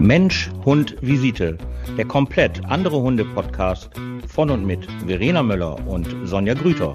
[0.00, 1.58] Mensch, Hund, Visite.
[1.98, 3.90] Der komplett andere Hunde-Podcast
[4.26, 6.94] von und mit Verena Möller und Sonja Grüter.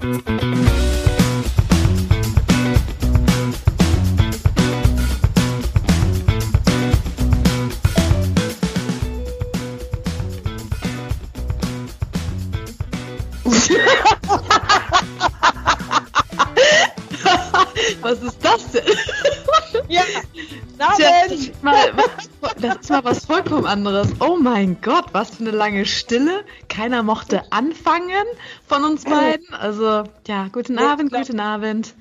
[23.66, 24.08] Vollkommen anderes.
[24.20, 26.44] Oh mein Gott, was für eine lange Stille.
[26.68, 28.26] Keiner mochte anfangen
[28.66, 29.52] von uns beiden.
[29.54, 31.94] Also, ja, guten Abend, glaub, guten Abend.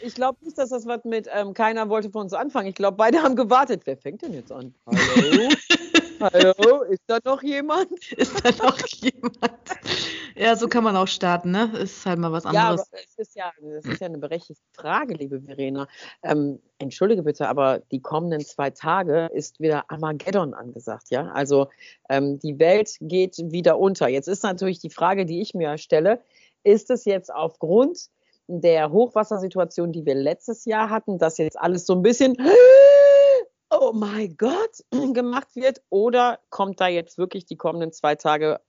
[0.00, 2.68] Ich glaube nicht, dass das was mit ähm, keiner wollte von uns anfangen.
[2.68, 3.82] Ich glaube, beide haben gewartet.
[3.84, 4.74] Wer fängt denn jetzt an?
[4.86, 5.48] Hallo?
[6.20, 6.82] Hallo?
[6.82, 7.90] Ist da noch jemand?
[8.16, 9.38] Ist da noch jemand?
[10.34, 11.70] Ja, so kann man auch starten, ne?
[11.80, 12.56] Ist halt mal was anderes.
[12.56, 15.88] Ja, aber es ist ja, das ist ja eine berechtigte Frage, liebe Verena.
[16.22, 21.28] Ähm, entschuldige bitte, aber die kommenden zwei Tage ist wieder Armageddon angesagt, ja?
[21.32, 21.68] Also
[22.08, 24.08] ähm, die Welt geht wieder unter.
[24.08, 26.20] Jetzt ist natürlich die Frage, die ich mir stelle,
[26.64, 28.08] ist es jetzt aufgrund
[28.48, 32.36] der Hochwassersituation, die wir letztes Jahr hatten, dass jetzt alles so ein bisschen
[33.70, 38.60] oh mein Gott gemacht wird oder kommt da jetzt wirklich die kommenden zwei Tage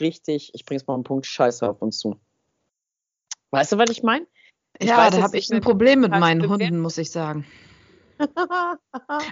[0.00, 2.18] richtig, ich bringe es mal einen Punkt, Scheiße auf uns zu.
[3.50, 4.26] Weißt du, was ich meine?
[4.80, 7.46] Ja, da habe ich ein Problem mit meinen Hunden, muss ich sagen.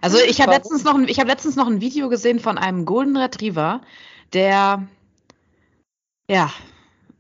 [0.03, 3.17] Also ich habe letztens noch ich habe letztens noch ein Video gesehen von einem Golden
[3.17, 3.81] Retriever,
[4.35, 4.87] der
[6.29, 6.51] ja,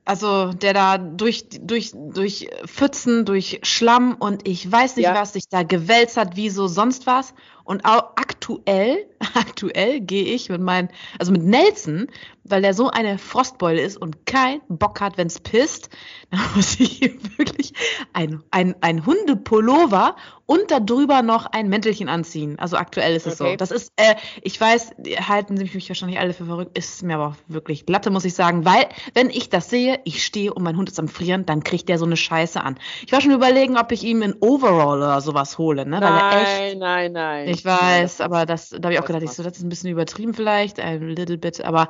[0.04, 5.14] also der da durch durch durch Pfützen, durch Schlamm und ich weiß nicht, ja.
[5.14, 10.48] was sich da gewälzt hat, wie so sonst was und auch aktuell, aktuell gehe ich
[10.48, 12.08] mit meinen, also mit Nelson,
[12.44, 15.88] weil der so eine Frostbeule ist und kein Bock hat, wenn es pisst,
[16.30, 17.00] dann muss ich
[17.38, 17.72] wirklich
[18.12, 20.16] ein, ein, ein Hundepullover
[20.46, 22.58] und darüber noch ein Mäntelchen anziehen.
[22.58, 23.52] Also aktuell ist es okay.
[23.52, 23.56] so.
[23.56, 24.92] Das ist, äh, ich weiß,
[25.26, 28.64] halten Sie mich wahrscheinlich alle für verrückt, ist mir aber wirklich Latte, muss ich sagen,
[28.64, 31.88] weil, wenn ich das sehe, ich stehe und mein Hund ist am Frieren, dann kriegt
[31.88, 32.76] der so eine Scheiße an.
[33.06, 36.00] Ich war schon überlegen, ob ich ihm ein Overall oder sowas hole, ne?
[36.00, 37.48] Weil nein, echt, nein, nein.
[37.48, 39.90] Ich weiß, aber das, da habe ich auch gedacht, ich so, das ist ein bisschen
[39.90, 41.88] übertrieben vielleicht, ein little bit, aber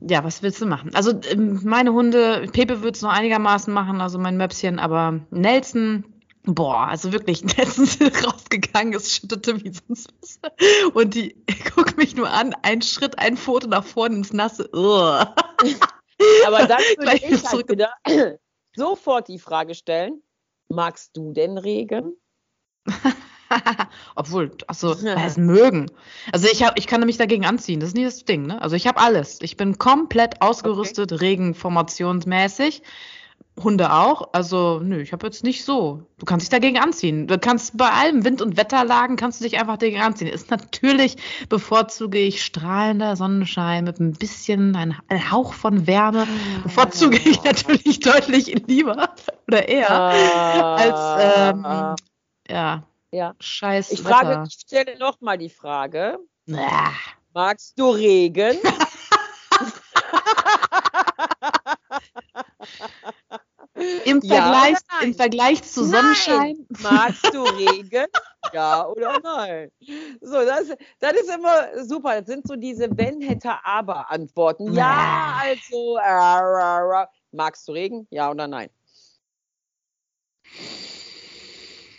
[0.00, 0.94] ja, was willst du machen?
[0.94, 6.04] Also ähm, meine Hunde, Pepe wird es noch einigermaßen machen, also mein Möpschen, aber Nelson,
[6.44, 10.40] boah, also wirklich, Nelson ist rausgegangen, es schüttete wie sonst was.
[10.92, 11.36] Und die
[11.74, 14.68] guckt mich nur an, ein Schritt, ein Foto nach vorne ins Nasse.
[14.72, 17.92] aber dann würde ich halt wieder
[18.76, 20.22] sofort die Frage stellen,
[20.68, 22.16] magst du denn Regen?
[24.14, 25.90] Obwohl, also, es mögen.
[26.32, 27.80] Also ich habe, ich kann mich dagegen anziehen.
[27.80, 28.60] Das ist nicht das Ding, ne?
[28.60, 29.38] Also ich habe alles.
[29.42, 31.24] Ich bin komplett ausgerüstet, okay.
[31.24, 32.82] regenformationsmäßig.
[33.62, 34.30] Hunde auch.
[34.32, 36.02] Also, nö, ich habe jetzt nicht so.
[36.18, 37.26] Du kannst dich dagegen anziehen.
[37.26, 40.28] Du kannst bei allem Wind- und Wetterlagen kannst du dich einfach dagegen anziehen.
[40.28, 41.16] Ist natürlich
[41.48, 46.26] bevorzuge ich strahlender Sonnenschein mit ein bisschen, ein, ein Hauch von Wärme.
[46.64, 49.14] Bevorzuge ich natürlich deutlich lieber
[49.48, 51.96] oder eher als ähm,
[52.50, 52.82] ja,
[53.16, 53.34] ja.
[53.40, 53.92] Scheiß.
[53.92, 56.18] Ich frage, ich stelle nochmal die Frage.
[56.52, 56.92] Ah.
[57.32, 58.58] Magst du Regen?
[64.04, 65.90] Im Vergleich, ja im Vergleich zu nein.
[65.90, 66.66] Sonnenschein.
[66.80, 68.06] Magst du Regen?
[68.52, 69.70] ja oder nein?
[70.20, 72.20] So, das, das ist immer super.
[72.20, 74.72] Das sind so diese Wenn, hätte, aber Antworten.
[74.72, 75.98] Ja, also.
[75.98, 78.06] Äh, magst du Regen?
[78.10, 78.70] Ja oder nein?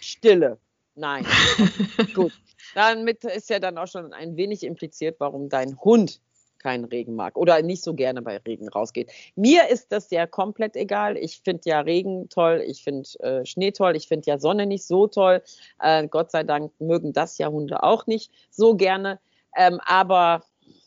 [0.01, 0.59] Stille.
[0.97, 1.25] Nein.
[2.13, 2.33] Gut.
[2.73, 6.19] Damit ist ja dann auch schon ein wenig impliziert, warum dein Hund
[6.57, 9.11] keinen Regen mag oder nicht so gerne bei Regen rausgeht.
[9.35, 11.15] Mir ist das ja komplett egal.
[11.15, 14.85] Ich finde ja Regen toll, ich finde äh, Schnee toll, ich finde ja Sonne nicht
[14.85, 15.43] so toll.
[15.79, 19.19] Äh, Gott sei Dank mögen das ja Hunde auch nicht so gerne.
[19.55, 20.43] Ähm, aber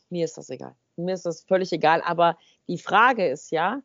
[0.09, 0.75] mir ist das egal.
[0.97, 2.01] Mir ist das völlig egal.
[2.05, 3.81] Aber die Frage ist ja,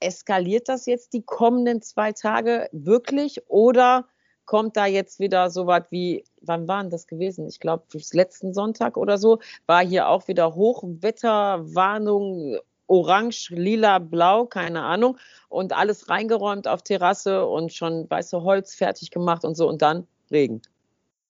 [0.00, 4.08] eskaliert das jetzt die kommenden zwei Tage wirklich oder
[4.52, 7.48] kommt da jetzt wieder so was wie, wann waren das gewesen?
[7.48, 14.82] Ich glaube, letzten Sonntag oder so, war hier auch wieder Hochwetterwarnung, orange, lila, blau, keine
[14.82, 15.16] Ahnung,
[15.48, 20.06] und alles reingeräumt auf Terrasse und schon weiße Holz fertig gemacht und so und dann
[20.30, 20.60] Regen.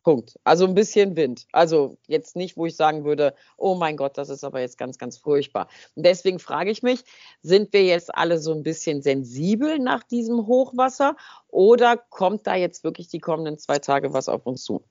[0.03, 0.39] Punkt.
[0.45, 1.47] Also ein bisschen Wind.
[1.53, 4.99] Also jetzt nicht, wo ich sagen würde, oh mein Gott, das ist aber jetzt ganz,
[4.99, 5.69] ganz furchtbar.
[5.95, 7.05] Und deswegen frage ich mich,
[7.43, 11.17] sind wir jetzt alle so ein bisschen sensibel nach diesem Hochwasser
[11.49, 14.83] oder kommt da jetzt wirklich die kommenden zwei Tage was auf uns zu?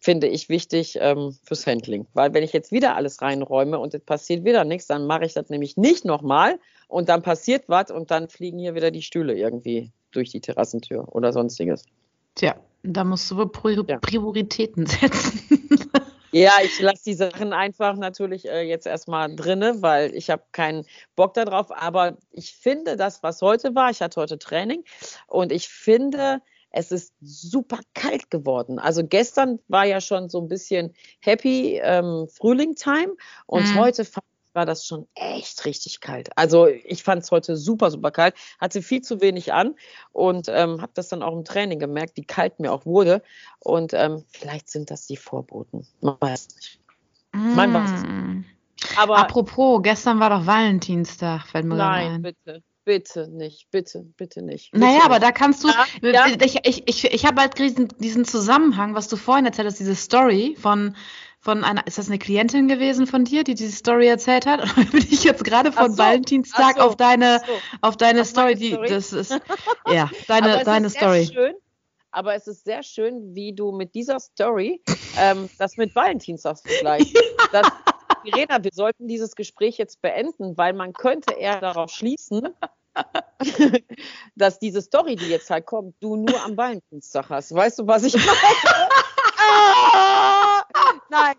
[0.00, 2.06] Finde ich wichtig ähm, fürs Handling.
[2.12, 5.32] Weil wenn ich jetzt wieder alles reinräume und es passiert wieder nichts, dann mache ich
[5.32, 9.34] das nämlich nicht nochmal und dann passiert was und dann fliegen hier wieder die Stühle
[9.34, 11.84] irgendwie durch die Terrassentür oder sonstiges.
[12.34, 13.98] Tja, da musst du Prior ja.
[13.98, 15.40] Prioritäten setzen.
[16.32, 20.84] Ja, ich lasse die Sachen einfach natürlich äh, jetzt erstmal drinne, weil ich habe keinen
[21.14, 21.70] Bock darauf.
[21.70, 24.82] Aber ich finde das, was heute war, ich hatte heute Training
[25.28, 26.40] und ich finde,
[26.70, 28.80] es ist super kalt geworden.
[28.80, 33.14] Also gestern war ja schon so ein bisschen Happy ähm, Frühling Time
[33.46, 33.78] und mhm.
[33.78, 34.04] heute
[34.54, 36.30] war das schon echt richtig kalt.
[36.36, 39.74] Also ich fand es heute super, super kalt, hatte viel zu wenig an
[40.12, 43.22] und ähm, habe das dann auch im Training gemerkt, wie kalt mir auch wurde.
[43.60, 45.86] Und ähm, vielleicht sind das die Vorboten.
[46.00, 46.80] Man weiß nicht.
[47.32, 47.74] Man mm.
[47.74, 48.98] weiß es.
[48.98, 52.22] Aber apropos, gestern war doch Valentinstag, fällt mir Nein, ein.
[52.22, 52.62] bitte.
[52.86, 54.70] Bitte nicht, bitte, bitte nicht.
[54.70, 55.06] Bitte naja, nicht.
[55.06, 55.68] aber da kannst du,
[56.02, 56.26] ja.
[56.42, 59.94] ich, ich, ich, ich habe halt diesen, diesen Zusammenhang, was du vorhin erzählt hast, diese
[59.94, 60.94] Story von,
[61.44, 64.62] von einer, ist das eine Klientin gewesen von dir, die diese Story erzählt hat?
[64.76, 67.52] Oder bin ich jetzt gerade von so, Valentinstag so, auf deine, so.
[67.82, 68.88] auf deine auf Story, die, Story?
[68.88, 69.30] das ist,
[69.86, 71.26] ja, deine, deine Story.
[71.26, 71.54] Schön,
[72.10, 74.82] aber es ist sehr schön, wie du mit dieser Story
[75.18, 77.14] ähm, das mit Valentinstag vergleichst.
[77.52, 77.62] ja.
[78.24, 82.48] Irena, wir sollten dieses Gespräch jetzt beenden, weil man könnte eher darauf schließen,
[84.34, 87.54] dass diese Story, die jetzt halt kommt, du nur am Valentinstag hast.
[87.54, 88.93] Weißt du, was ich meine?
[91.14, 91.34] Nein.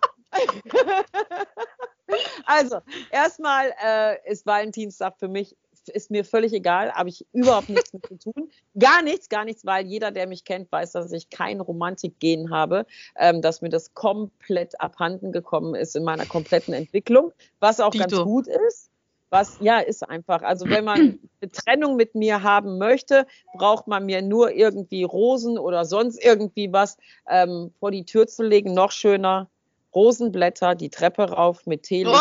[2.45, 2.79] also,
[3.11, 5.55] erstmal äh, ist Valentinstag für mich
[5.89, 8.49] ist mir völlig egal, habe ich überhaupt nichts mit zu tun.
[8.77, 12.85] Gar nichts, gar nichts, weil jeder, der mich kennt, weiß, dass ich kein Romantikgen habe,
[13.15, 18.03] ähm, dass mir das komplett abhanden gekommen ist in meiner kompletten Entwicklung, was auch Dito.
[18.03, 18.89] ganz gut ist.
[19.31, 20.43] Was, ja, ist einfach.
[20.43, 23.25] Also wenn man eine Trennung mit mir haben möchte,
[23.55, 28.43] braucht man mir nur irgendwie Rosen oder sonst irgendwie was ähm, vor die Tür zu
[28.43, 28.73] legen.
[28.73, 29.49] Noch schöner,
[29.95, 32.19] Rosenblätter, die Treppe rauf mit Teelicht.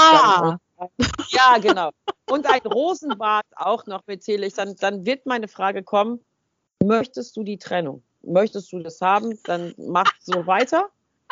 [1.29, 1.91] Ja, genau.
[2.31, 4.59] Und ein Rosenbad auch noch mit Teelicht.
[4.59, 6.25] Dann, wird meine Frage kommen,
[6.82, 8.03] möchtest du die Trennung?
[8.23, 9.38] Möchtest du das haben?
[9.44, 10.88] Dann mach so weiter.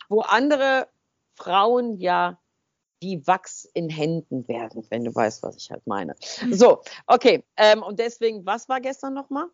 [0.09, 0.89] Wo andere
[1.35, 2.39] Frauen ja
[3.01, 6.15] wie Wachs in Händen werden, wenn du weißt, was ich halt meine.
[6.51, 7.45] So, okay.
[7.57, 9.47] Ähm, und deswegen, was war gestern nochmal?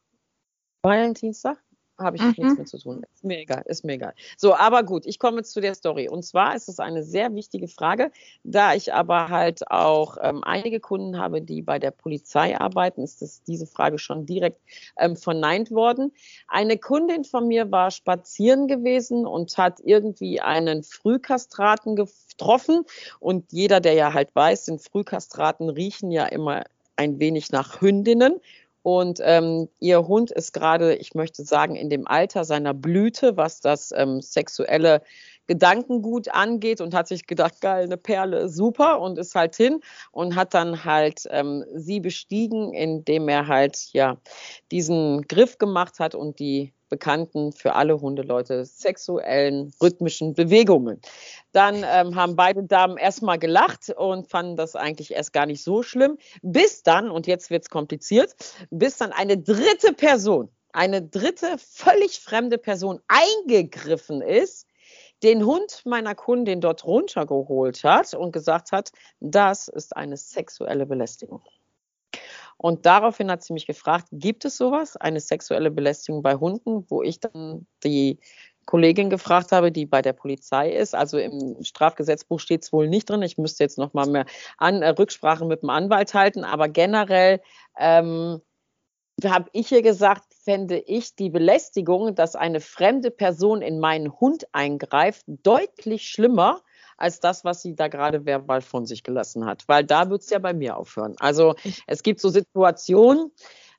[0.83, 1.59] Valentinstag?
[1.99, 2.35] Habe ich mhm.
[2.37, 3.03] nichts mit zu tun.
[3.13, 4.15] Ist mir egal, ist mir egal.
[4.37, 6.09] So, aber gut, ich komme zu der Story.
[6.09, 8.11] Und zwar ist es eine sehr wichtige Frage,
[8.45, 13.23] da ich aber halt auch ähm, einige Kunden habe, die bei der Polizei arbeiten, ist
[13.23, 14.61] das, diese Frage schon direkt
[14.99, 16.13] ähm, verneint worden.
[16.47, 22.85] Eine Kundin von mir war spazieren gewesen und hat irgendwie einen Frühkastraten getroffen.
[23.21, 26.65] Und jeder, der ja halt weiß, den Frühkastraten riechen ja immer
[26.97, 28.41] ein wenig nach Hündinnen.
[28.83, 33.61] Und ähm, ihr Hund ist gerade, ich möchte sagen, in dem Alter seiner Blüte, was
[33.61, 35.03] das ähm, sexuelle
[35.49, 39.81] Gedankengut angeht und hat sich gedacht, geil, eine Perle, super und ist halt hin
[40.13, 44.19] und hat dann halt ähm, sie bestiegen, indem er halt ja
[44.71, 51.01] diesen Griff gemacht hat und die bekannten für alle Hundeleute sexuellen rhythmischen Bewegungen.
[51.53, 55.83] Dann ähm, haben beide Damen erstmal gelacht und fanden das eigentlich erst gar nicht so
[55.83, 58.35] schlimm, bis dann, und jetzt wird es kompliziert,
[58.71, 64.69] bis dann eine dritte Person, eine dritte völlig fremde Person eingegriffen ist
[65.23, 71.43] den Hund meiner Kundin dort runtergeholt hat und gesagt hat, das ist eine sexuelle Belästigung.
[72.59, 77.03] Und daraufhin hat sie mich gefragt, gibt es sowas, eine sexuelle Belästigung bei Hunden, wo
[77.03, 78.19] ich dann die
[78.67, 80.95] Kollegin gefragt habe, die bei der Polizei ist.
[80.95, 83.23] Also im Strafgesetzbuch steht es wohl nicht drin.
[83.23, 84.27] Ich müsste jetzt noch mal mehr
[84.59, 86.45] an, äh, Rücksprache mit dem Anwalt halten.
[86.45, 87.41] Aber generell
[87.79, 88.43] ähm,
[89.25, 94.47] habe ich ihr gesagt, fände ich die Belästigung, dass eine fremde Person in meinen Hund
[94.53, 96.61] eingreift, deutlich schlimmer
[96.99, 99.65] als das, was sie da gerade verbal von sich gelassen hat.
[99.67, 101.15] Weil da wird es ja bei mir aufhören.
[101.19, 101.55] Also
[101.87, 103.33] es gibt so Situationen,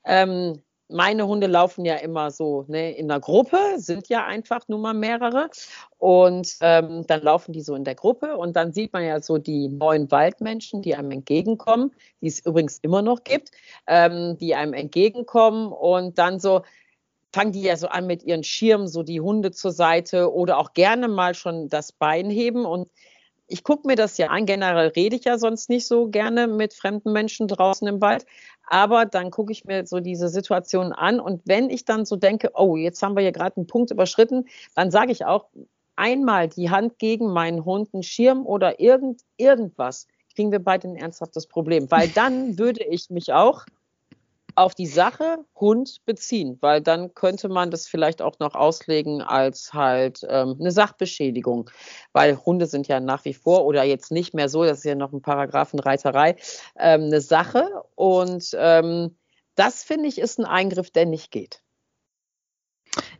[0.06, 4.80] ähm, meine Hunde laufen ja immer so ne, in der Gruppe, sind ja einfach nur
[4.80, 5.50] mal mehrere.
[5.98, 9.38] Und ähm, dann laufen die so in der Gruppe und dann sieht man ja so
[9.38, 13.52] die neuen Waldmenschen, die einem entgegenkommen, die es übrigens immer noch gibt,
[13.86, 16.64] ähm, die einem entgegenkommen und dann so,
[17.34, 20.74] fangen die ja so an mit ihren Schirmen, so die Hunde zur Seite oder auch
[20.74, 22.66] gerne mal schon das Bein heben.
[22.66, 22.90] Und
[23.48, 24.46] ich gucke mir das ja an.
[24.46, 28.26] Generell rede ich ja sonst nicht so gerne mit fremden Menschen draußen im Wald.
[28.68, 31.20] Aber dann gucke ich mir so diese Situation an.
[31.20, 34.48] Und wenn ich dann so denke, oh, jetzt haben wir hier gerade einen Punkt überschritten,
[34.76, 35.46] dann sage ich auch
[35.96, 40.96] einmal die Hand gegen meinen Hund, einen Schirm oder irgend, irgendwas, kriegen wir beide ein
[40.96, 41.92] ernsthaftes Problem.
[41.92, 43.66] Weil dann würde ich mich auch
[44.60, 49.74] auf die Sache Hund beziehen, weil dann könnte man das vielleicht auch noch auslegen als
[49.74, 51.70] halt ähm, eine Sachbeschädigung,
[52.12, 54.96] weil Hunde sind ja nach wie vor oder jetzt nicht mehr so, das ist ja
[54.96, 56.36] noch ein Paragraphenreiterei,
[56.78, 59.18] ähm, eine Sache und ähm,
[59.56, 61.64] das finde ich ist ein Eingriff, der nicht geht.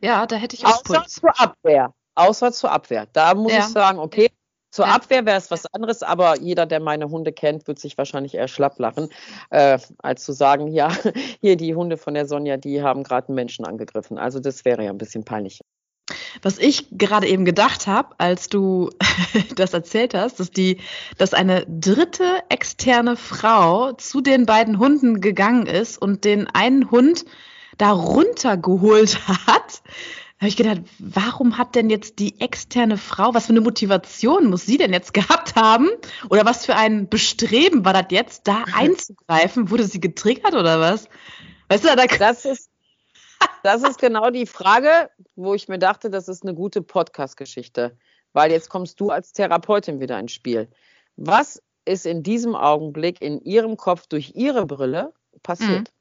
[0.02, 1.14] Ja, da hätte ich auch Außer Puls.
[1.14, 1.94] zur Abwehr.
[2.16, 3.06] Außer zur Abwehr.
[3.06, 3.60] Da muss ja.
[3.60, 4.30] ich sagen, okay,
[4.80, 4.94] zur ja.
[4.94, 8.48] Abwehr wäre es was anderes, aber jeder, der meine Hunde kennt, wird sich wahrscheinlich eher
[8.48, 9.10] schlapp lachen,
[9.50, 10.90] äh, als zu sagen, ja,
[11.42, 14.16] hier die Hunde von der Sonja, die haben gerade einen Menschen angegriffen.
[14.16, 15.60] Also das wäre ja ein bisschen peinlich.
[16.40, 18.88] Was ich gerade eben gedacht habe, als du
[19.56, 20.78] das erzählt hast, dass die,
[21.18, 27.26] dass eine dritte externe Frau zu den beiden Hunden gegangen ist und den einen Hund
[27.76, 29.82] da runtergeholt hat,
[30.40, 34.64] habe ich gedacht, warum hat denn jetzt die externe Frau, was für eine Motivation muss
[34.64, 35.90] sie denn jetzt gehabt haben?
[36.30, 39.70] Oder was für ein Bestreben war das jetzt, da einzugreifen?
[39.70, 41.08] Wurde sie getriggert oder was?
[41.68, 42.70] Weißt du, da das ist,
[43.62, 47.98] das ist genau die Frage, wo ich mir dachte, das ist eine gute Podcast-Geschichte.
[48.32, 50.70] Weil jetzt kommst du als Therapeutin wieder ins Spiel.
[51.16, 55.92] Was ist in diesem Augenblick in ihrem Kopf durch ihre Brille passiert?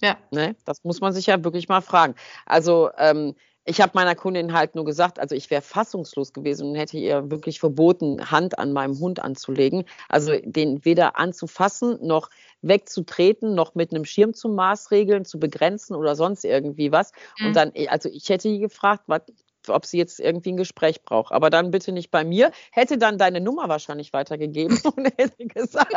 [0.00, 0.06] Mhm.
[0.06, 0.16] Ja.
[0.30, 0.56] Ne?
[0.64, 2.14] Das muss man sich ja wirklich mal fragen.
[2.46, 3.34] Also, ähm,
[3.64, 7.30] ich habe meiner Kundin halt nur gesagt, also ich wäre fassungslos gewesen und hätte ihr
[7.30, 9.84] wirklich verboten, Hand an meinem Hund anzulegen.
[10.08, 12.28] Also den weder anzufassen, noch
[12.62, 17.12] wegzutreten, noch mit einem Schirm zu maßregeln, zu begrenzen oder sonst irgendwie was.
[17.38, 17.46] Mhm.
[17.46, 19.22] Und dann, also ich hätte sie gefragt, was,
[19.68, 21.32] ob sie jetzt irgendwie ein Gespräch braucht.
[21.32, 22.52] Aber dann bitte nicht bei mir.
[22.70, 25.94] Hätte dann deine Nummer wahrscheinlich weitergegeben und hätte gesagt,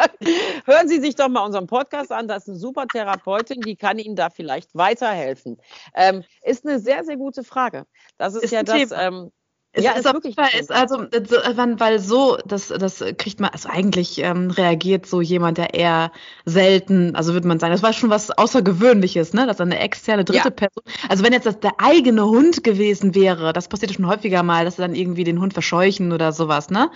[0.66, 2.28] hören Sie sich doch mal unseren Podcast an.
[2.28, 5.58] Das ist eine super Therapeutin, die kann Ihnen da vielleicht weiterhelfen.
[5.94, 7.86] Ähm, ist eine sehr, sehr gute Frage.
[8.18, 8.92] Das ist, ist ja das.
[8.92, 9.32] Ähm,
[9.76, 10.38] es ja, ist, ist wirklich.
[10.58, 15.74] Ist also, weil so, das, das kriegt man, also eigentlich ähm, reagiert so jemand, der
[15.74, 16.14] eher
[16.46, 19.46] selten, also würde man sagen, das war schon was Außergewöhnliches, ne?
[19.46, 20.50] Dass eine externe dritte ja.
[20.50, 24.44] Person, also wenn jetzt das der eigene Hund gewesen wäre, das passiert ja schon häufiger
[24.44, 26.90] mal, dass sie dann irgendwie den Hund verscheuchen oder sowas, ne?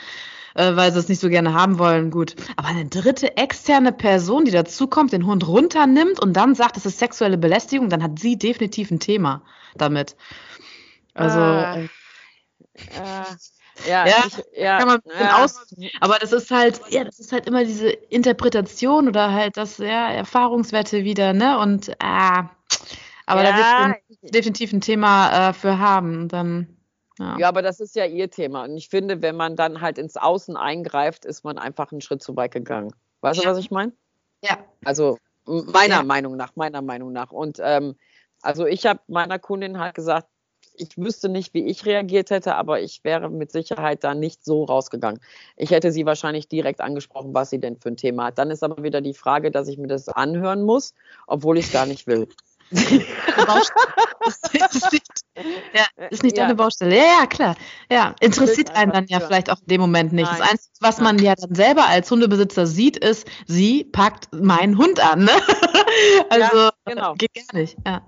[0.56, 2.36] Äh, weil sie es nicht so gerne haben wollen, gut.
[2.56, 7.00] Aber eine dritte externe Person, die dazukommt, den Hund runternimmt und dann sagt, das ist
[7.00, 9.42] sexuelle Belästigung, dann hat sie definitiv ein Thema
[9.76, 10.16] damit.
[11.14, 11.40] Also.
[11.40, 11.90] Äh
[12.74, 15.44] äh, ja, ja, ich, ja, kann man ja.
[15.44, 19.78] aus, aber das ist halt, ja, das ist halt immer diese Interpretation oder halt das,
[19.78, 21.58] ja, Erfahrungswerte wieder, ne?
[21.60, 22.44] Und äh,
[23.30, 23.52] aber ja.
[23.52, 23.96] da wird man
[24.32, 26.28] definitiv ein Thema äh, für haben.
[26.28, 26.68] Dann,
[27.20, 27.38] ja.
[27.38, 28.64] ja, aber das ist ja ihr Thema.
[28.64, 32.24] Und ich finde, wenn man dann halt ins Außen eingreift, ist man einfach einen Schritt
[32.24, 32.92] zu weit gegangen.
[33.22, 33.92] Weißt du, was ich meine?
[34.44, 34.58] Ja.
[34.84, 37.32] Also meiner Meinung nach, meiner Meinung nach.
[37.32, 37.96] Und ähm,
[38.42, 40.28] also ich habe meiner Kundin halt gesagt,
[40.80, 44.64] ich wüsste nicht, wie ich reagiert hätte, aber ich wäre mit Sicherheit da nicht so
[44.64, 45.20] rausgegangen.
[45.56, 48.38] Ich hätte sie wahrscheinlich direkt angesprochen, was sie denn für ein Thema hat.
[48.38, 50.94] Dann ist aber wieder die Frage, dass ich mir das anhören muss,
[51.28, 52.28] obwohl ich es gar nicht will.
[52.72, 52.94] ist
[54.92, 55.08] nicht,
[55.74, 56.44] ja, ist nicht ja.
[56.44, 56.96] deine Baustelle.
[56.96, 57.56] Ja, ja, klar.
[57.92, 60.30] Ja, interessiert einen dann ja vielleicht auch in dem Moment nicht.
[60.30, 60.40] Nein.
[60.40, 65.00] Das Einzige, was man ja dann selber als Hundebesitzer sieht, ist, sie packt meinen Hund
[65.00, 65.26] an.
[65.26, 65.32] Ne?
[66.30, 67.14] Also ja, genau.
[67.16, 67.76] geht gar nicht.
[67.86, 68.06] Ja.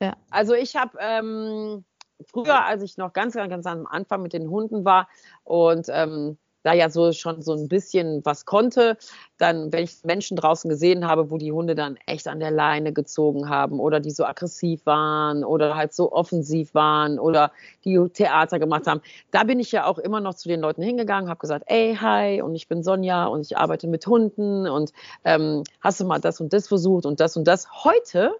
[0.00, 0.16] Ja.
[0.30, 1.84] Also ich habe ähm,
[2.26, 5.08] früher, als ich noch ganz, ganz am Anfang mit den Hunden war
[5.44, 8.98] und ähm, da ja so schon so ein bisschen was konnte,
[9.38, 12.92] dann, wenn ich Menschen draußen gesehen habe, wo die Hunde dann echt an der Leine
[12.92, 17.52] gezogen haben oder die so aggressiv waren oder halt so offensiv waren oder
[17.84, 19.00] die Theater gemacht haben,
[19.30, 22.42] da bin ich ja auch immer noch zu den Leuten hingegangen, habe gesagt, ey, hi,
[22.42, 24.92] und ich bin Sonja und ich arbeite mit Hunden und
[25.24, 27.84] ähm, hast du mal das und das versucht und das und das.
[27.84, 28.32] Heute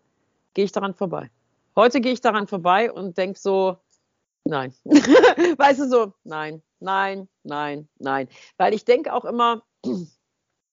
[0.54, 1.30] gehe ich daran vorbei.
[1.76, 3.76] Heute gehe ich daran vorbei und denke so,
[4.44, 4.74] nein.
[4.84, 8.28] weißt du so, nein, nein, nein, nein.
[8.56, 9.62] Weil ich denke auch immer,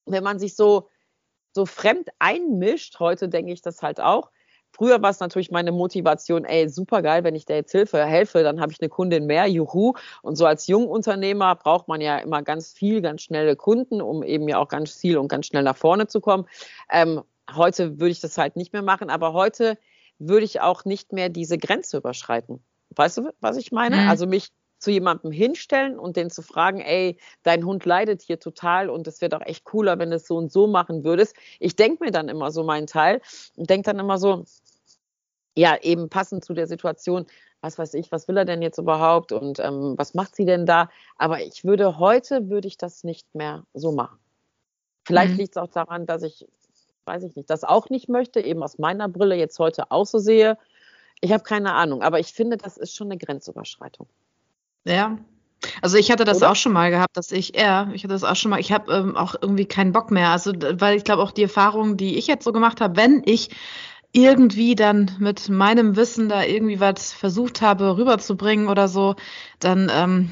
[0.06, 0.90] wenn man sich so,
[1.54, 4.32] so fremd einmischt, heute denke ich das halt auch.
[4.72, 8.44] Früher war es natürlich meine Motivation, ey, super geil, wenn ich da jetzt Hilfe helfe,
[8.44, 9.94] dann habe ich eine Kundin mehr, juhu.
[10.22, 14.48] Und so als Jungunternehmer braucht man ja immer ganz viel, ganz schnelle Kunden, um eben
[14.48, 16.46] ja auch ganz viel und ganz schnell nach vorne zu kommen.
[16.92, 17.24] Ähm,
[17.56, 19.78] heute würde ich das halt nicht mehr machen, aber heute
[20.20, 22.64] würde ich auch nicht mehr diese Grenze überschreiten.
[22.96, 23.98] Weißt du, was ich meine?
[23.98, 24.10] Mhm.
[24.10, 28.90] Also mich zu jemandem hinstellen und den zu fragen, ey, dein Hund leidet hier total
[28.90, 31.36] und es wäre doch echt cooler, wenn du es so und so machen würdest.
[31.60, 33.22] Ich denke mir dann immer so meinen Teil
[33.56, 34.46] und denke dann immer so,
[35.56, 37.26] ja, eben passend zu der Situation,
[37.62, 40.68] was weiß ich, was will er denn jetzt überhaupt und ähm, was macht sie denn
[40.68, 40.90] da?
[41.16, 44.20] Aber ich würde heute, würde ich das nicht mehr so machen.
[45.06, 45.38] Vielleicht mhm.
[45.40, 46.48] liegt es auch daran, dass ich
[47.08, 50.20] weiß ich nicht, das auch nicht möchte, eben aus meiner Brille jetzt heute auch so
[50.20, 50.58] sehe.
[51.22, 54.08] Ich habe keine Ahnung, aber ich finde, das ist schon eine Grenzüberschreitung.
[54.86, 55.18] Ja.
[55.82, 56.52] Also ich hatte das Oder?
[56.52, 58.94] auch schon mal gehabt, dass ich, ja, ich hatte das auch schon mal, ich habe
[58.94, 60.30] ähm, auch irgendwie keinen Bock mehr.
[60.30, 63.50] Also, weil ich glaube auch die Erfahrung, die ich jetzt so gemacht habe, wenn ich
[64.18, 69.16] irgendwie dann mit meinem Wissen da irgendwie was versucht habe rüberzubringen oder so,
[69.60, 70.32] dann ähm,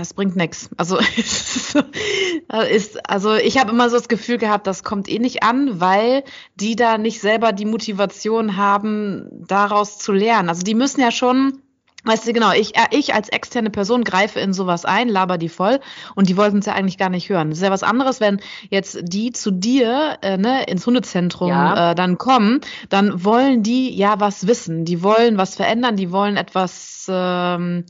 [0.00, 0.70] es bringt nichts.
[0.78, 0.98] Also
[2.70, 6.24] ist also ich habe immer so das Gefühl gehabt, das kommt eh nicht an, weil
[6.54, 10.48] die da nicht selber die Motivation haben, daraus zu lernen.
[10.48, 11.60] Also die müssen ja schon
[12.06, 15.48] Weißt du, genau, ich, äh, ich als externe Person greife in sowas ein, laber die
[15.48, 15.80] voll
[16.14, 17.50] und die wollten es ja eigentlich gar nicht hören.
[17.50, 21.90] Das ist ja was anderes, wenn jetzt die zu dir äh, ne, ins Hundezentrum ja.
[21.90, 26.36] äh, dann kommen, dann wollen die ja was wissen, die wollen was verändern, die wollen
[26.36, 27.84] etwas ähm,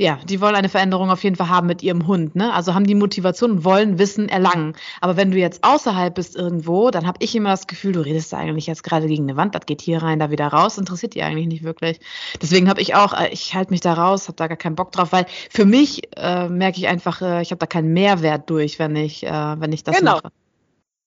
[0.00, 2.54] ja, die wollen eine Veränderung auf jeden Fall haben mit ihrem Hund, ne?
[2.54, 4.76] Also haben die Motivation und wollen Wissen erlangen.
[5.00, 8.32] Aber wenn du jetzt außerhalb bist irgendwo, dann habe ich immer das Gefühl, du redest
[8.32, 11.16] da eigentlich jetzt gerade gegen eine Wand, das geht hier rein, da wieder raus, interessiert
[11.16, 11.98] die eigentlich nicht wirklich.
[12.40, 14.92] Deswegen habe ich auch, äh, ich halte mich da raus, habe da gar keinen Bock
[14.92, 18.78] drauf, weil für mich äh, merke ich einfach, äh, ich habe da keinen Mehrwert durch,
[18.78, 20.20] wenn ich, äh, wenn ich das genau.
[20.22, 20.30] mache.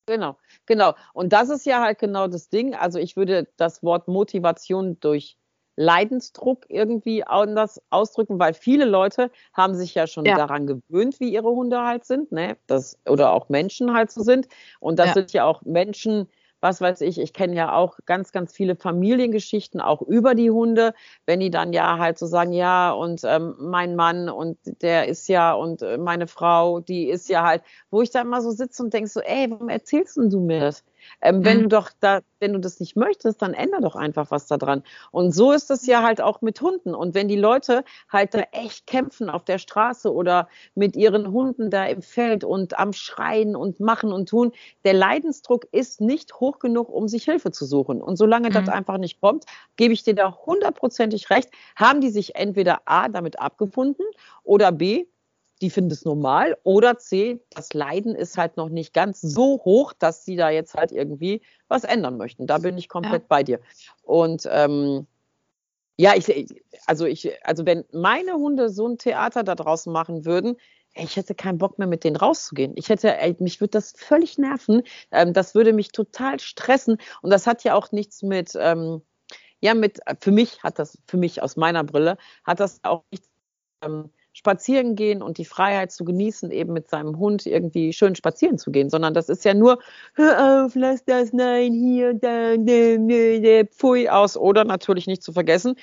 [0.05, 0.95] Genau, genau.
[1.13, 2.75] Und das ist ja halt genau das Ding.
[2.75, 5.37] Also ich würde das Wort Motivation durch
[5.75, 10.35] Leidensdruck irgendwie anders ausdrücken, weil viele Leute haben sich ja schon ja.
[10.35, 12.57] daran gewöhnt, wie ihre Hunde halt sind, ne?
[12.67, 14.47] Das, oder auch Menschen halt so sind.
[14.79, 15.13] Und das ja.
[15.13, 16.27] sind ja auch Menschen,
[16.61, 20.93] was weiß ich, ich kenne ja auch ganz, ganz viele Familiengeschichten auch über die Hunde,
[21.25, 25.27] wenn die dann ja halt so sagen, ja, und ähm, mein Mann und der ist
[25.27, 28.83] ja und äh, meine Frau, die ist ja halt, wo ich da immer so sitze
[28.83, 30.83] und denke so, ey, warum erzählst denn du mir das?
[31.21, 31.45] Ähm, mhm.
[31.45, 34.57] Wenn du doch da, wenn du das nicht möchtest, dann änder doch einfach was da
[34.57, 34.83] dran.
[35.11, 36.95] Und so ist es ja halt auch mit Hunden.
[36.95, 41.69] Und wenn die Leute halt da echt kämpfen auf der Straße oder mit ihren Hunden
[41.69, 44.51] da im Feld und am Schreien und machen und tun,
[44.83, 48.01] der Leidensdruck ist nicht hoch genug, um sich Hilfe zu suchen.
[48.01, 48.53] Und solange mhm.
[48.53, 53.07] das einfach nicht kommt, gebe ich dir da hundertprozentig recht, haben die sich entweder A
[53.07, 54.05] damit abgefunden
[54.43, 55.05] oder B,
[55.61, 56.57] die finden es normal.
[56.63, 60.73] Oder C, das Leiden ist halt noch nicht ganz so hoch, dass sie da jetzt
[60.73, 62.47] halt irgendwie was ändern möchten.
[62.47, 63.27] Da bin ich komplett ja.
[63.29, 63.59] bei dir.
[64.01, 65.07] Und ähm,
[65.97, 66.47] ja, ich,
[66.87, 70.57] also ich, also wenn meine Hunde so ein Theater da draußen machen würden,
[70.93, 72.73] ich hätte keinen Bock mehr mit denen rauszugehen.
[72.75, 74.83] Ich hätte, ey, mich würde das völlig nerven.
[75.11, 76.97] Ähm, das würde mich total stressen.
[77.21, 79.01] Und das hat ja auch nichts mit, ähm,
[79.61, 83.29] ja, mit, für mich hat das, für mich aus meiner Brille, hat das auch nichts
[83.83, 88.57] ähm, spazieren gehen und die Freiheit zu genießen, eben mit seinem Hund irgendwie schön spazieren
[88.57, 89.79] zu gehen, sondern das ist ja nur,
[90.13, 94.37] hör auf, lass das, nein, hier, da, ne, ne, ne, pfui aus.
[94.37, 95.75] Oder natürlich nicht zu vergessen,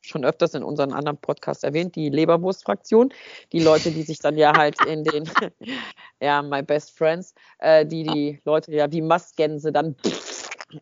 [0.00, 3.12] schon öfters in unseren anderen Podcasts erwähnt, die Leberwurst-Fraktion.
[3.52, 5.28] Die Leute, die sich dann ja halt in den,
[6.20, 9.96] ja, my best friends, äh, die die Leute ja wie Mastgänse dann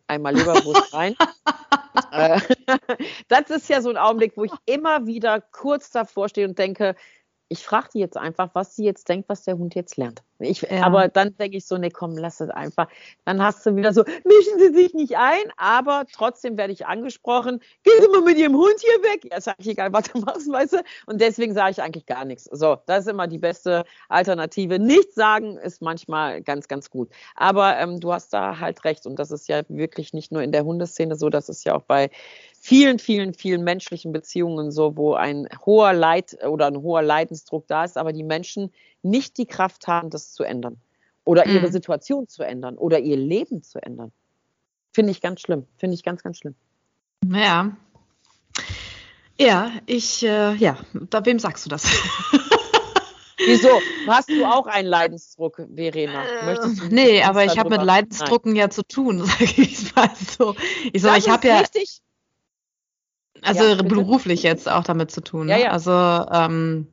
[0.07, 1.15] einmal Leberwurst rein.
[2.11, 2.39] Äh,
[3.27, 6.95] das ist ja so ein Augenblick, wo ich immer wieder kurz davor stehe und denke,
[7.51, 10.23] ich frage die jetzt einfach, was sie jetzt denkt, was der Hund jetzt lernt.
[10.39, 10.83] Ich, ja.
[10.83, 12.87] Aber dann denke ich so, nee, komm, lass es einfach.
[13.25, 17.61] Dann hast du wieder so, mischen Sie sich nicht ein, aber trotzdem werde ich angesprochen,
[17.83, 19.27] gehen Sie mal mit Ihrem Hund hier weg.
[19.29, 20.77] Ja, sage ich egal, was du machst, weißt du.
[21.07, 22.45] Und deswegen sage ich eigentlich gar nichts.
[22.45, 24.79] So, das ist immer die beste Alternative.
[24.79, 27.09] Nichts sagen ist manchmal ganz, ganz gut.
[27.35, 29.05] Aber ähm, du hast da halt recht.
[29.05, 31.83] Und das ist ja wirklich nicht nur in der Hundeszene so, das ist ja auch
[31.83, 32.11] bei
[32.61, 37.83] vielen, vielen, vielen menschlichen Beziehungen so, wo ein hoher Leid oder ein hoher Leidensdruck da
[37.83, 38.71] ist, aber die Menschen
[39.01, 40.77] nicht die Kraft haben, das zu ändern
[41.23, 41.71] oder ihre mhm.
[41.71, 44.11] Situation zu ändern oder ihr Leben zu ändern.
[44.93, 45.65] Finde ich ganz schlimm.
[45.77, 46.55] Finde ich ganz, ganz schlimm.
[47.25, 47.75] Ja.
[49.39, 51.83] Ja, ich, äh, ja, da, wem sagst du das?
[53.43, 53.69] Wieso?
[54.05, 56.23] Hast du auch einen Leidensdruck, Verena?
[56.45, 58.59] Möchtest du nee, aber ich habe mit Leidensdrucken Nein.
[58.59, 60.55] ja zu tun, sage ich mal so.
[60.93, 61.59] Ich, so, ich habe ja.
[61.59, 62.01] Richtig,
[63.43, 65.49] also ja, beruflich jetzt auch damit zu tun.
[65.49, 65.63] Ja, ne?
[65.63, 65.71] ja.
[65.71, 66.87] Also ähm,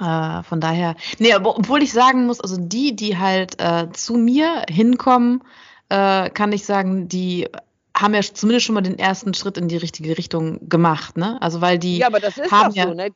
[0.00, 0.96] äh, von daher.
[1.18, 5.42] Nee, obwohl ich sagen muss, also die, die halt äh, zu mir hinkommen,
[5.88, 7.48] äh, kann ich sagen, die
[7.96, 11.40] haben ja zumindest schon mal den ersten Schritt in die richtige Richtung gemacht, ne?
[11.42, 13.10] Also weil die ja, aber das ist haben doch so, ne?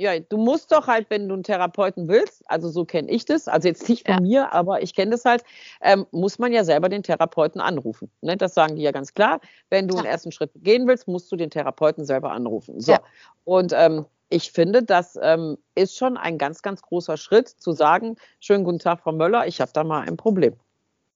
[0.00, 3.48] Ja, du musst doch halt, wenn du einen Therapeuten willst, also so kenne ich das,
[3.48, 4.20] also jetzt nicht von ja.
[4.22, 5.44] mir, aber ich kenne das halt,
[5.82, 8.10] ähm, muss man ja selber den Therapeuten anrufen.
[8.22, 8.38] Ne?
[8.38, 9.40] Das sagen die ja ganz klar.
[9.68, 10.00] Wenn du ja.
[10.00, 12.80] einen ersten Schritt gehen willst, musst du den Therapeuten selber anrufen.
[12.80, 12.92] So.
[12.92, 13.02] Ja.
[13.44, 18.16] Und ähm, ich finde, das ähm, ist schon ein ganz, ganz großer Schritt, zu sagen,
[18.38, 20.54] schönen guten Tag, Frau Möller, ich habe da mal ein Problem.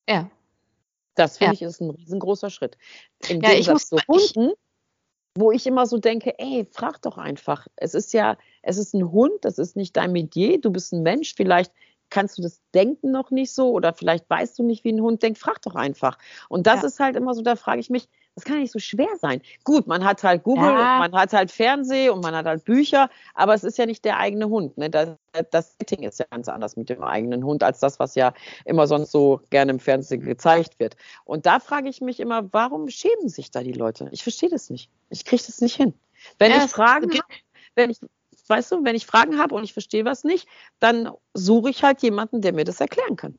[0.07, 0.31] Ja.
[1.14, 2.77] Das finde ich ist ein riesengroßer Schritt.
[3.29, 4.53] Im ja, Gegensatz ich muss, zu Hunden,
[5.37, 7.66] wo ich immer so denke, ey, frag doch einfach.
[7.77, 11.03] Es ist ja, es ist ein Hund, das ist nicht dein Metier, du bist ein
[11.03, 11.73] Mensch, vielleicht
[12.14, 15.20] kannst du das Denken noch nicht so oder vielleicht weißt du nicht, wie ein Hund
[15.24, 16.16] denkt, frag doch einfach.
[16.48, 16.87] Und das ja.
[16.87, 19.42] ist halt immer so, da frage ich mich, das kann nicht so schwer sein.
[19.64, 20.98] Gut, man hat halt Google, ja.
[21.00, 24.18] man hat halt Fernseh und man hat halt Bücher, aber es ist ja nicht der
[24.18, 24.79] eigene Hund.
[24.79, 24.90] Ne?
[24.90, 25.09] Das,
[25.50, 28.33] das Setting ist ja ganz anders mit dem eigenen Hund als das, was ja
[28.64, 30.96] immer sonst so gerne im Fernsehen gezeigt wird.
[31.24, 34.09] Und da frage ich mich immer, warum schämen sich da die Leute?
[34.12, 34.88] Ich verstehe das nicht.
[35.11, 35.94] Ich kriege das nicht hin.
[36.38, 37.35] Wenn ja, ich Fragen habe,
[37.74, 37.98] wenn ich,
[38.48, 40.48] weißt du, wenn ich Fragen habe und ich verstehe was nicht,
[40.80, 43.38] dann suche ich halt jemanden, der mir das erklären kann.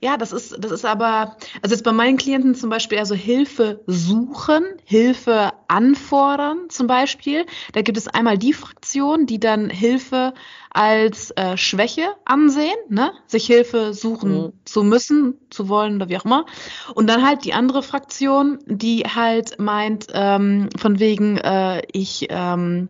[0.00, 3.82] Ja, das ist, das ist aber, also jetzt bei meinen Klienten zum Beispiel also Hilfe
[3.86, 7.46] suchen, Hilfe anfordern zum Beispiel.
[7.72, 10.34] Da gibt es einmal die Fraktion, die dann Hilfe
[10.70, 13.12] als äh, Schwäche ansehen, ne?
[13.26, 14.52] sich Hilfe suchen mhm.
[14.64, 16.46] zu müssen, zu wollen oder wie auch immer.
[16.94, 22.88] Und dann halt die andere Fraktion, die halt meint, ähm, von wegen, äh, ich, ähm,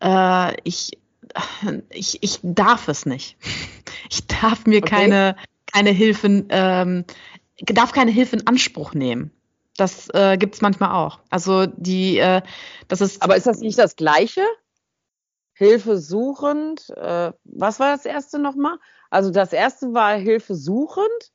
[0.00, 0.98] äh, ich,
[1.90, 3.36] ich, ich darf es nicht.
[4.08, 4.90] Ich darf mir okay.
[4.90, 5.36] keine
[5.76, 7.04] keine Hilfe, ähm,
[7.60, 9.30] darf keine Hilfe in Anspruch nehmen.
[9.76, 11.20] Das äh, gibt es manchmal auch.
[11.28, 12.40] Also die, äh,
[12.88, 13.22] das ist.
[13.22, 14.42] Aber ist das nicht das Gleiche?
[15.52, 16.88] Hilfe suchend.
[16.90, 18.78] Äh, was war das erste nochmal?
[19.10, 21.32] Also das erste war Hilfe suchend.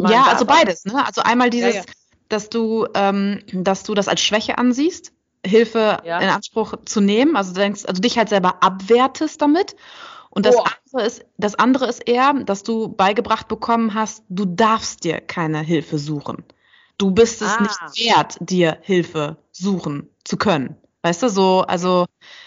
[0.00, 0.84] Man ja, also beides.
[0.84, 1.04] Ne?
[1.04, 1.86] Also einmal dieses, ja, ja.
[2.28, 5.12] dass du, ähm, dass du das als Schwäche ansiehst,
[5.44, 6.18] Hilfe ja.
[6.18, 7.36] in Anspruch zu nehmen.
[7.36, 9.76] Also du denkst, also dich halt selber abwertest damit.
[10.30, 15.04] Und das andere, ist, das andere ist eher, dass du beigebracht bekommen hast, du darfst
[15.04, 16.44] dir keine Hilfe suchen.
[16.98, 17.62] Du bist es ah.
[17.62, 20.76] nicht wert, dir Hilfe suchen zu können.
[21.02, 22.06] Weißt du, so, also,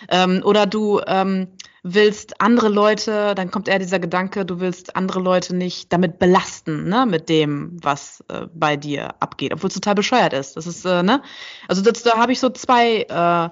[0.10, 1.48] ähm, oder du ähm,
[1.84, 6.90] willst andere Leute, dann kommt eher dieser Gedanke, du willst andere Leute nicht damit belasten,
[6.90, 10.58] ne, mit dem, was äh, bei dir abgeht, obwohl es total bescheuert ist.
[10.58, 11.22] Das ist, äh, ne?
[11.68, 13.50] Also das, da habe ich so zwei, äh,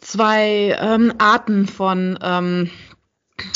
[0.00, 2.70] zwei ähm, Arten von ähm,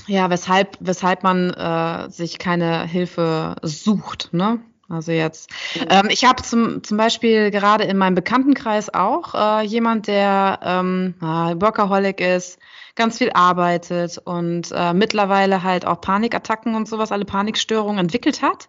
[0.06, 4.60] ja, weshalb, weshalb man äh, sich keine Hilfe sucht, ne?
[4.88, 5.50] Also jetzt,
[5.88, 11.14] ähm, ich habe zum, zum Beispiel gerade in meinem Bekanntenkreis auch äh, jemand, der ähm,
[11.20, 12.58] Workaholic ist,
[12.94, 18.68] ganz viel arbeitet und äh, mittlerweile halt auch Panikattacken und sowas, alle Panikstörungen entwickelt hat.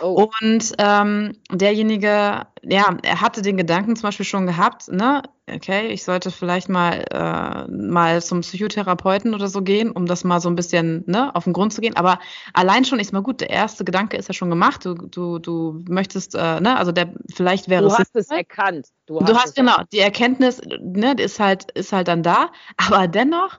[0.00, 0.28] Oh.
[0.40, 6.04] Und ähm, derjenige, ja, er hatte den Gedanken zum Beispiel schon gehabt, ne, okay, ich
[6.04, 10.54] sollte vielleicht mal äh, mal zum Psychotherapeuten oder so gehen, um das mal so ein
[10.54, 11.96] bisschen ne, auf den Grund zu gehen.
[11.96, 12.18] Aber
[12.52, 14.84] allein schon ist mal gut, der erste Gedanke ist ja schon gemacht.
[14.84, 18.88] Du, du, du möchtest, äh, ne, also der vielleicht wäre Du hast es erkannt.
[19.06, 22.50] Du hast, du hast genau, die Erkenntnis, ne, ist halt, ist halt dann da.
[22.76, 23.58] Aber dennoch,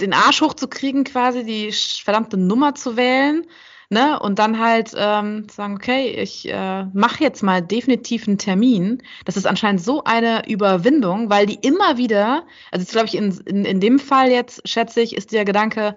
[0.00, 3.46] den Arsch hochzukriegen, quasi die verdammte Nummer zu wählen
[3.90, 4.18] ne?
[4.18, 9.02] Und dann halt ähm, sagen, okay, ich äh, mache jetzt mal definitiv einen Termin.
[9.24, 13.64] Das ist anscheinend so eine Überwindung, weil die immer wieder, also glaube ich, in, in,
[13.64, 15.96] in dem Fall jetzt, schätze ich, ist der Gedanke,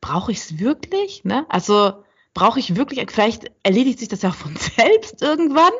[0.00, 1.24] brauche ich es wirklich?
[1.24, 1.46] Ne?
[1.48, 5.72] Also brauche ich wirklich, vielleicht erledigt sich das ja von selbst irgendwann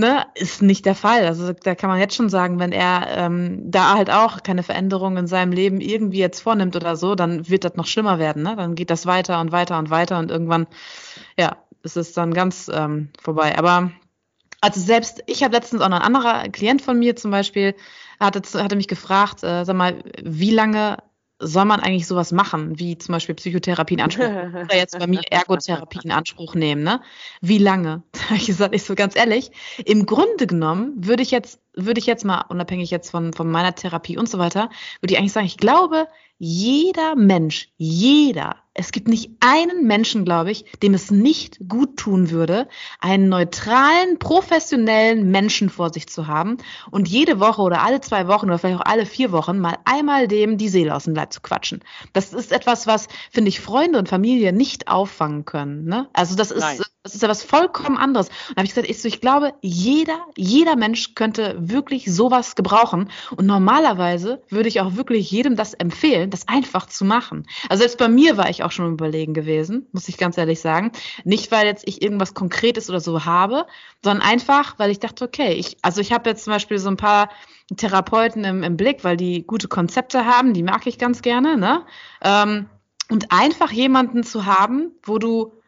[0.00, 1.26] ne, ist nicht der Fall.
[1.26, 5.16] Also da kann man jetzt schon sagen, wenn er ähm, da halt auch keine Veränderung
[5.16, 8.42] in seinem Leben irgendwie jetzt vornimmt oder so, dann wird das noch schlimmer werden.
[8.42, 8.56] Ne?
[8.56, 10.66] Dann geht das weiter und weiter und weiter und irgendwann,
[11.38, 13.56] ja, ist es dann ganz ähm, vorbei.
[13.56, 13.92] Aber
[14.60, 17.74] also selbst, ich habe letztens auch noch ein anderer Klient von mir zum Beispiel,
[18.18, 20.98] hatte, hatte mich gefragt, äh, sag mal, wie lange
[21.40, 25.22] soll man eigentlich sowas machen, wie zum Beispiel Psychotherapie in Anspruch oder jetzt bei mir
[25.30, 27.00] Ergotherapie in Anspruch nehmen, ne?
[27.40, 28.02] Wie lange?
[28.34, 29.50] Ich gesagt, ich so ganz ehrlich,
[29.84, 33.74] im Grunde genommen würde ich jetzt, würde ich jetzt mal, unabhängig jetzt von, von meiner
[33.74, 36.06] Therapie und so weiter, würde ich eigentlich sagen, ich glaube,
[36.38, 42.30] jeder Mensch, jeder, es gibt nicht einen Menschen, glaube ich, dem es nicht gut tun
[42.30, 42.68] würde,
[43.00, 46.56] einen neutralen, professionellen Menschen vor sich zu haben
[46.90, 50.28] und jede Woche oder alle zwei Wochen oder vielleicht auch alle vier Wochen mal einmal
[50.28, 51.80] dem die Seele aus dem Leib zu quatschen.
[52.12, 55.86] Das ist etwas, was, finde ich, Freunde und Familie nicht auffangen können.
[55.86, 56.08] Ne?
[56.12, 56.64] Also das ist,
[57.02, 58.28] das ist ja was vollkommen anderes.
[58.28, 62.54] Und da habe ich gesagt, ich, so, ich glaube, jeder, jeder Mensch könnte wirklich sowas
[62.54, 63.10] gebrauchen.
[63.34, 67.46] Und normalerweise würde ich auch wirklich jedem das empfehlen, das einfach zu machen.
[67.68, 70.92] Also selbst bei mir war ich auch schon überlegen gewesen, muss ich ganz ehrlich sagen.
[71.24, 73.66] Nicht, weil jetzt ich irgendwas Konkretes oder so habe,
[74.02, 76.96] sondern einfach, weil ich dachte, okay, ich, also ich habe jetzt zum Beispiel so ein
[76.96, 77.30] paar
[77.76, 81.84] Therapeuten im, im Blick, weil die gute Konzepte haben, die mag ich ganz gerne, ne?
[82.22, 82.66] Ähm,
[83.10, 85.59] und einfach jemanden zu haben, wo du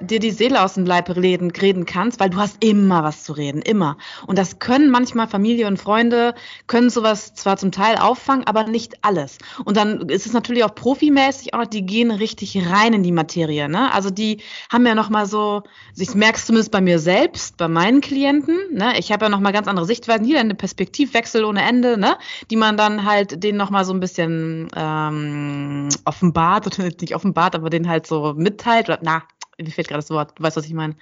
[0.00, 3.32] dir die Seele aus dem Leib reden, reden kannst, weil du hast immer was zu
[3.32, 3.96] reden, immer.
[4.26, 6.34] Und das können manchmal Familie und Freunde,
[6.66, 9.38] können sowas zwar zum Teil auffangen, aber nicht alles.
[9.64, 13.68] Und dann ist es natürlich auch profimäßig auch, die gehen richtig rein in die Materie.
[13.68, 13.92] Ne?
[13.92, 15.62] Also die haben ja nochmal so,
[15.96, 18.98] ich merke es zumindest bei mir selbst, bei meinen Klienten, ne?
[18.98, 22.18] ich habe ja nochmal ganz andere Sichtweisen, hier eine Perspektivwechsel ohne Ende, ne?
[22.50, 27.70] die man dann halt denen nochmal so ein bisschen ähm, offenbart, oder nicht offenbart, aber
[27.70, 29.22] den halt so mitteilt, oder na,
[29.58, 30.96] mir fehlt gerade das Wort, du weißt, was ich meine.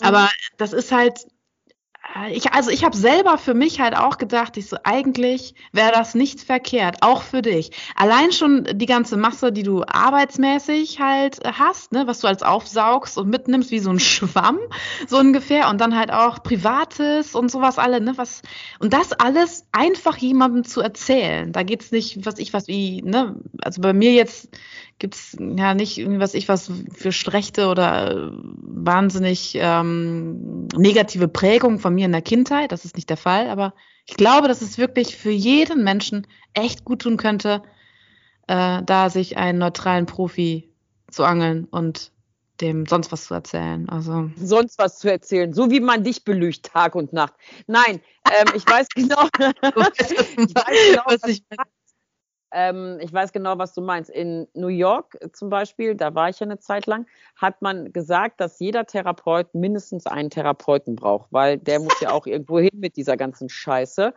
[0.00, 1.26] Aber das ist halt,
[2.14, 5.92] äh, ich, also ich habe selber für mich halt auch gedacht, ich so, eigentlich wäre
[5.92, 7.70] das nicht verkehrt, auch für dich.
[7.96, 13.18] Allein schon die ganze Masse, die du arbeitsmäßig halt hast, ne, was du als aufsaugst
[13.18, 14.58] und mitnimmst wie so ein Schwamm,
[15.08, 18.42] so ungefähr, und dann halt auch Privates und sowas alle, ne, was,
[18.78, 21.52] und das alles einfach jemandem zu erzählen.
[21.52, 24.48] Da geht's nicht, was ich was wie, ne, also bei mir jetzt
[24.98, 31.78] gibt es ja nicht was ich was für schlechte oder äh, wahnsinnig ähm, negative Prägung
[31.78, 32.72] von mir in der Kindheit.
[32.72, 33.74] Das ist nicht der Fall, aber
[34.06, 37.62] ich glaube, dass es wirklich für jeden Menschen echt gut tun könnte,
[38.46, 40.70] äh, da sich einen neutralen Profi
[41.10, 42.12] zu angeln und
[42.60, 43.88] dem sonst was zu erzählen.
[43.88, 47.34] Also sonst was zu erzählen, so wie man dich belügt Tag und Nacht.
[47.66, 51.42] Nein, ähm, ich weiß genau, ich weiß genau, was ich
[52.54, 54.08] ähm, ich weiß genau, was du meinst.
[54.08, 58.40] In New York zum Beispiel, da war ich ja eine Zeit lang, hat man gesagt,
[58.40, 62.96] dass jeder Therapeut mindestens einen Therapeuten braucht, weil der muss ja auch irgendwo hin mit
[62.96, 64.14] dieser ganzen Scheiße.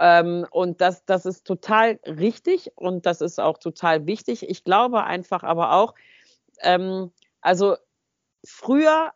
[0.00, 4.48] Ähm, und das, das ist total richtig und das ist auch total wichtig.
[4.48, 5.94] Ich glaube einfach aber auch,
[6.62, 7.76] ähm, also
[8.44, 9.12] früher,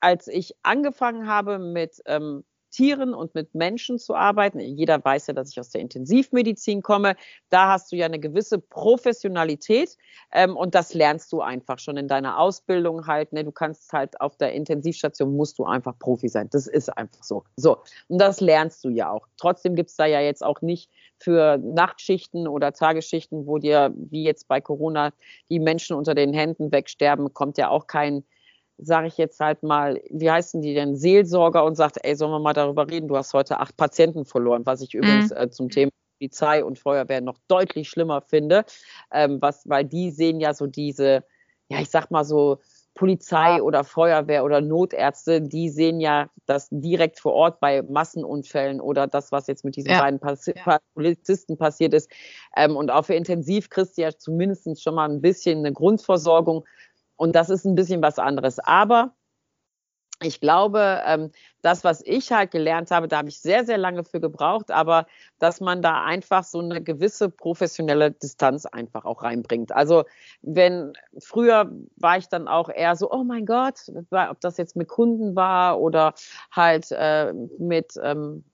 [0.00, 2.44] als ich angefangen habe mit ähm,
[2.76, 4.60] Tieren und mit Menschen zu arbeiten.
[4.60, 7.16] Jeder weiß ja, dass ich aus der Intensivmedizin komme.
[7.48, 9.96] Da hast du ja eine gewisse Professionalität
[10.30, 13.32] ähm, und das lernst du einfach schon in deiner Ausbildung halt.
[13.32, 13.44] Ne?
[13.44, 16.48] Du kannst halt auf der Intensivstation musst du einfach Profi sein.
[16.50, 17.44] Das ist einfach so.
[17.56, 19.26] So und das lernst du ja auch.
[19.38, 24.22] Trotzdem gibt es da ja jetzt auch nicht für Nachtschichten oder Tagesschichten, wo dir wie
[24.22, 25.14] jetzt bei Corona
[25.48, 28.22] die Menschen unter den Händen wegsterben, kommt ja auch kein
[28.78, 32.40] sage ich jetzt halt mal, wie heißen die denn, Seelsorger und sagt, ey, sollen wir
[32.40, 35.00] mal darüber reden, du hast heute acht Patienten verloren, was ich mhm.
[35.00, 38.64] übrigens äh, zum Thema Polizei und Feuerwehr noch deutlich schlimmer finde,
[39.12, 41.24] ähm, was, weil die sehen ja so diese,
[41.68, 42.58] ja, ich sag mal so,
[42.96, 49.06] Polizei oder Feuerwehr oder Notärzte, die sehen ja das direkt vor Ort bei Massenunfällen oder
[49.06, 50.00] das, was jetzt mit diesen ja.
[50.00, 50.78] beiden Passi ja.
[50.94, 52.10] Polizisten passiert ist.
[52.56, 56.64] Ähm, und auch für Intensiv kriegst du ja zumindest schon mal ein bisschen eine Grundversorgung.
[57.16, 58.58] Und das ist ein bisschen was anderes.
[58.58, 59.14] Aber
[60.22, 64.02] ich glaube, ähm, das, was ich halt gelernt habe, da habe ich sehr, sehr lange
[64.02, 65.06] für gebraucht, aber
[65.38, 69.72] dass man da einfach so eine gewisse professionelle Distanz einfach auch reinbringt.
[69.72, 70.04] Also
[70.40, 74.88] wenn früher war ich dann auch eher so, oh mein Gott, ob das jetzt mit
[74.88, 76.14] Kunden war oder
[76.50, 78.44] halt äh, mit ähm,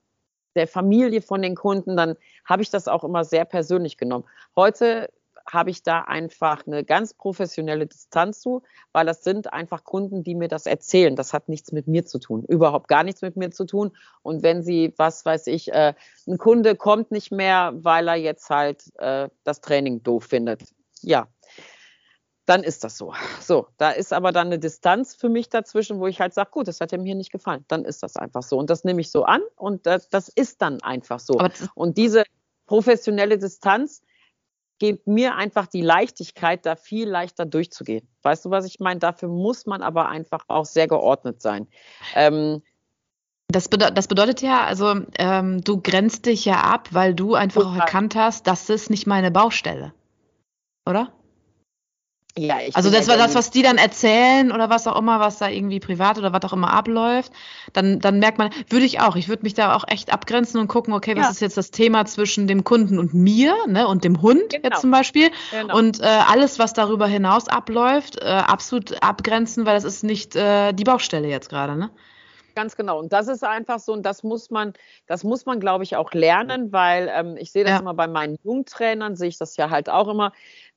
[0.57, 4.25] der Familie von den Kunden, dann habe ich das auch immer sehr persönlich genommen.
[4.57, 5.11] Heute
[5.51, 10.35] habe ich da einfach eine ganz professionelle Distanz zu, weil das sind einfach Kunden, die
[10.35, 11.17] mir das erzählen.
[11.17, 13.93] Das hat nichts mit mir zu tun, überhaupt gar nichts mit mir zu tun.
[14.23, 15.95] Und wenn sie, was weiß ich, äh,
[16.27, 20.63] ein Kunde kommt nicht mehr, weil er jetzt halt äh, das Training doof findet,
[21.01, 21.29] ja,
[22.47, 23.15] dann ist das so.
[23.41, 26.69] So, da ist aber dann eine Distanz für mich dazwischen, wo ich halt sage, gut,
[26.69, 27.65] das hat mir hier nicht gefallen.
[27.69, 28.59] Dann ist das einfach so.
[28.59, 31.39] Und das nehme ich so an und das, das ist dann einfach so.
[31.75, 32.25] Und diese
[32.67, 34.03] professionelle Distanz,
[34.83, 38.09] gibt mir einfach die Leichtigkeit, da viel leichter durchzugehen.
[38.23, 38.99] Weißt du, was ich meine?
[38.99, 41.69] Dafür muss man aber einfach auch sehr geordnet sein.
[42.17, 42.65] Ähm,
[43.47, 47.65] das, bedeutet, das, bedeutet ja, also ähm, du grenzt dich ja ab, weil du einfach
[47.65, 49.95] auch erkannt hast, das ist nicht meine Baustelle.
[50.85, 51.13] Oder?
[52.39, 55.37] Ja, ich also das war das, was die dann erzählen oder was auch immer, was
[55.37, 57.31] da irgendwie privat oder was auch immer abläuft,
[57.75, 60.67] dann, dann merkt man, würde ich auch, ich würde mich da auch echt abgrenzen und
[60.67, 61.31] gucken, okay, was ja.
[61.31, 64.63] ist jetzt das Thema zwischen dem Kunden und mir, ne, und dem Hund genau.
[64.65, 65.31] jetzt zum Beispiel.
[65.51, 65.77] Genau.
[65.77, 70.73] Und äh, alles, was darüber hinaus abläuft, äh, absolut abgrenzen, weil das ist nicht äh,
[70.73, 71.91] die Baustelle jetzt gerade, ne?
[72.55, 72.99] Ganz genau.
[72.99, 74.73] Und das ist einfach so, und das muss man,
[75.07, 77.79] das muss man, glaube ich, auch lernen, weil ähm, ich sehe das ja.
[77.79, 80.33] immer bei meinen Jungtrainern, sehe ich das ja halt auch immer.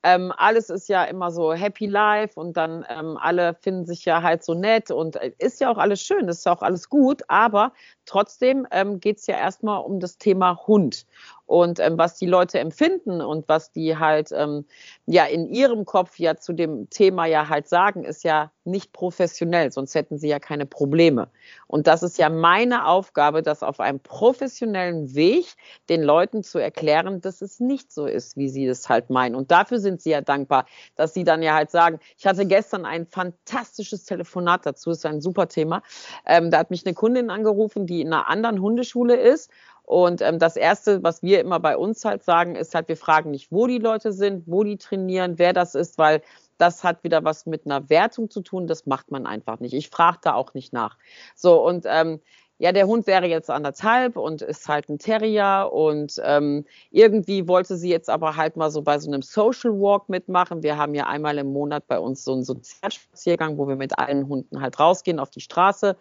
[0.08, 4.22] Ähm, alles ist ja immer so Happy Life und dann ähm, alle finden sich ja
[4.22, 7.24] halt so nett und äh, ist ja auch alles schön, ist ja auch alles gut,
[7.28, 7.74] aber
[8.06, 11.08] trotzdem ähm, geht es ja erstmal um das Thema Hund
[11.46, 14.66] und ähm, was die Leute empfinden und was die halt ähm,
[15.06, 19.72] ja in ihrem Kopf ja zu dem Thema ja halt sagen, ist ja nicht professionell,
[19.72, 21.30] sonst hätten sie ja keine Probleme.
[21.68, 25.46] Und das ist ja meine Aufgabe, das auf einem professionellen Weg
[25.88, 29.36] den Leuten zu erklären, dass es nicht so ist, wie sie es halt meinen.
[29.36, 32.86] Und dafür sind sie ja dankbar, dass sie dann ja halt sagen, ich hatte gestern
[32.86, 35.84] ein fantastisches Telefonat dazu, ist ein super Thema.
[36.26, 39.52] Ähm, da hat mich eine Kundin angerufen, die in einer anderen Hundeschule ist
[39.86, 43.32] und ähm, das Erste, was wir immer bei uns halt sagen, ist halt, wir fragen
[43.32, 46.22] nicht, wo die Leute sind, wo die trainieren, wer das ist, weil
[46.58, 48.66] das hat wieder was mit einer Wertung zu tun.
[48.66, 49.74] Das macht man einfach nicht.
[49.74, 50.98] Ich frage da auch nicht nach.
[51.36, 52.20] So, und ähm,
[52.58, 57.76] ja, der Hund wäre jetzt anderthalb und ist halt ein Terrier und ähm, irgendwie wollte
[57.76, 60.64] sie jetzt aber halt mal so bei so einem Social Walk mitmachen.
[60.64, 64.30] Wir haben ja einmal im Monat bei uns so einen Sozialspaziergang, wo wir mit allen
[64.30, 65.98] Hunden halt rausgehen auf die Straße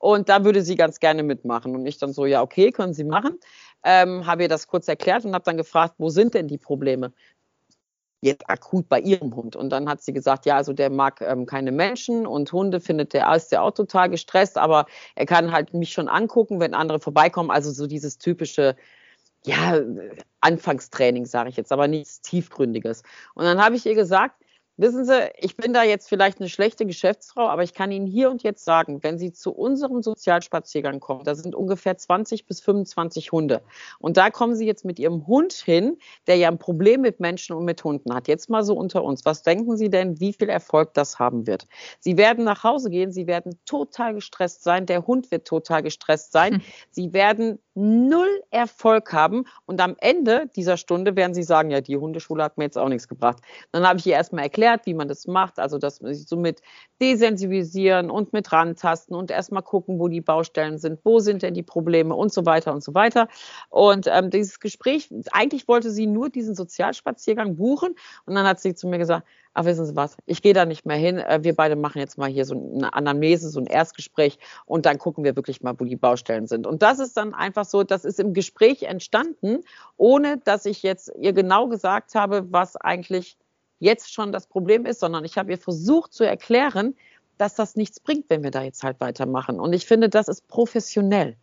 [0.00, 1.76] und da würde sie ganz gerne mitmachen.
[1.76, 3.38] Und ich dann so, ja, okay, können Sie machen.
[3.84, 7.12] Ähm, habe ihr das kurz erklärt und habe dann gefragt, wo sind denn die Probleme?
[8.22, 9.56] Jetzt akut bei ihrem Hund.
[9.56, 13.12] Und dann hat sie gesagt, ja, also der mag ähm, keine Menschen und Hunde findet
[13.12, 14.86] der, ist der auch total gestresst, aber
[15.16, 17.50] er kann halt mich schon angucken, wenn andere vorbeikommen.
[17.50, 18.76] Also so dieses typische,
[19.44, 19.80] ja,
[20.40, 23.02] Anfangstraining, sage ich jetzt, aber nichts Tiefgründiges.
[23.34, 24.42] Und dann habe ich ihr gesagt,
[24.80, 28.30] Wissen Sie, ich bin da jetzt vielleicht eine schlechte Geschäftsfrau, aber ich kann Ihnen hier
[28.30, 33.30] und jetzt sagen, wenn Sie zu unserem Sozialspaziergang kommen, da sind ungefähr 20 bis 25
[33.30, 33.60] Hunde.
[33.98, 37.54] Und da kommen Sie jetzt mit Ihrem Hund hin, der ja ein Problem mit Menschen
[37.56, 38.26] und mit Hunden hat.
[38.26, 39.26] Jetzt mal so unter uns.
[39.26, 41.66] Was denken Sie denn, wie viel Erfolg das haben wird?
[41.98, 46.32] Sie werden nach Hause gehen, Sie werden total gestresst sein, der Hund wird total gestresst
[46.32, 46.54] sein.
[46.54, 46.62] Hm.
[46.90, 51.98] Sie werden null Erfolg haben und am Ende dieser Stunde werden Sie sagen, ja, die
[51.98, 53.42] Hundeschule hat mir jetzt auch nichts gebracht.
[53.72, 56.36] Dann habe ich ihr erstmal erklärt, wie man das macht, also dass man sich so
[56.36, 56.60] mit
[57.00, 61.62] desensibilisieren und mit rantasten und erstmal gucken, wo die Baustellen sind, wo sind denn die
[61.62, 63.28] Probleme und so weiter und so weiter.
[63.68, 67.94] Und ähm, dieses Gespräch, eigentlich wollte sie nur diesen Sozialspaziergang buchen
[68.26, 70.86] und dann hat sie zu mir gesagt, ach wissen Sie was, ich gehe da nicht
[70.86, 71.18] mehr hin.
[71.18, 74.98] Äh, wir beide machen jetzt mal hier so eine Anamnese, so ein Erstgespräch und dann
[74.98, 76.66] gucken wir wirklich mal, wo die Baustellen sind.
[76.66, 79.60] Und das ist dann einfach so, das ist im Gespräch entstanden,
[79.96, 83.36] ohne dass ich jetzt ihr genau gesagt habe, was eigentlich
[83.80, 86.94] jetzt schon das Problem ist, sondern ich habe ihr versucht zu erklären,
[87.38, 89.58] dass das nichts bringt, wenn wir da jetzt halt weitermachen.
[89.58, 91.36] Und ich finde, das ist professionell.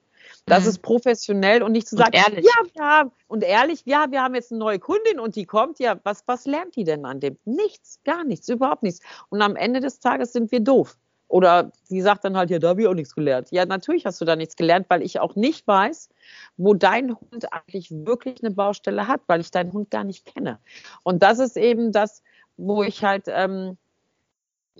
[0.45, 0.69] Das mhm.
[0.69, 2.45] ist professionell und nicht zu sagen, ehrlich.
[2.45, 5.79] ja, wir haben, und ehrlich, ja, wir haben jetzt eine neue Kundin und die kommt,
[5.79, 7.37] ja, was, was lernt die denn an dem?
[7.45, 9.01] Nichts, gar nichts, überhaupt nichts.
[9.29, 10.97] Und am Ende des Tages sind wir doof.
[11.29, 13.51] Oder sie sagt dann halt, ja, da habe ich auch nichts gelernt.
[13.51, 16.09] Ja, natürlich hast du da nichts gelernt, weil ich auch nicht weiß,
[16.55, 20.59] wo dein Hund eigentlich wirklich eine Baustelle hat, weil ich deinen Hund gar nicht kenne.
[21.03, 22.23] Und das ist eben das,
[22.55, 23.77] wo ich halt, ähm,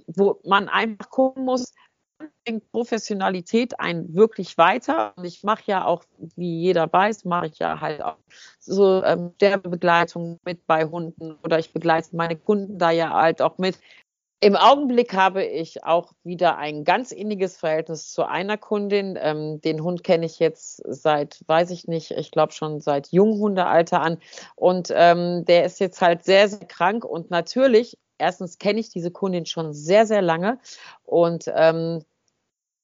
[0.07, 1.73] wo man einfach gucken muss,
[2.45, 5.13] bringt Professionalität ein wirklich weiter.
[5.17, 6.03] Und ich mache ja auch,
[6.35, 8.17] wie jeder weiß, mache ich ja halt auch
[8.59, 13.57] so ähm, Sterbebegleitung mit bei Hunden oder ich begleite meine Kunden da ja halt auch
[13.57, 13.79] mit.
[14.39, 19.17] Im Augenblick habe ich auch wieder ein ganz inniges Verhältnis zu einer Kundin.
[19.19, 23.99] Ähm, den Hund kenne ich jetzt seit, weiß ich nicht, ich glaube schon seit Junghundealter
[23.99, 24.19] an.
[24.55, 27.03] Und ähm, der ist jetzt halt sehr, sehr krank.
[27.03, 30.59] Und natürlich, erstens kenne ich diese Kundin schon sehr, sehr lange.
[31.03, 32.03] Und ähm,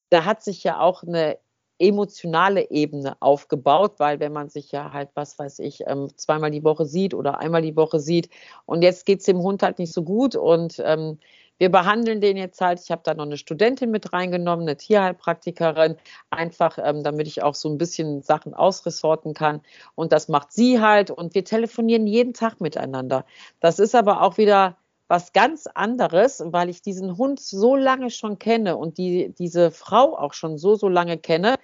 [0.10, 1.38] da hat sich ja auch eine
[1.80, 6.64] emotionale Ebene aufgebaut, weil wenn man sich ja halt, was weiß ich, ähm, zweimal die
[6.64, 8.30] Woche sieht oder einmal die Woche sieht
[8.66, 11.20] und jetzt geht es dem Hund halt nicht so gut und ähm,
[11.64, 12.82] wir behandeln den jetzt halt.
[12.82, 15.96] Ich habe da noch eine Studentin mit reingenommen, eine Tierheilpraktikerin,
[16.30, 19.62] einfach ähm, damit ich auch so ein bisschen Sachen ausressorten kann.
[19.96, 21.10] Und das macht sie halt.
[21.10, 23.24] Und wir telefonieren jeden Tag miteinander.
[23.62, 24.76] Das ist aber auch wieder
[25.08, 30.18] was ganz anderes, weil ich diesen Hund so lange schon kenne und die, diese Frau
[30.18, 31.56] auch schon so, so lange kenne.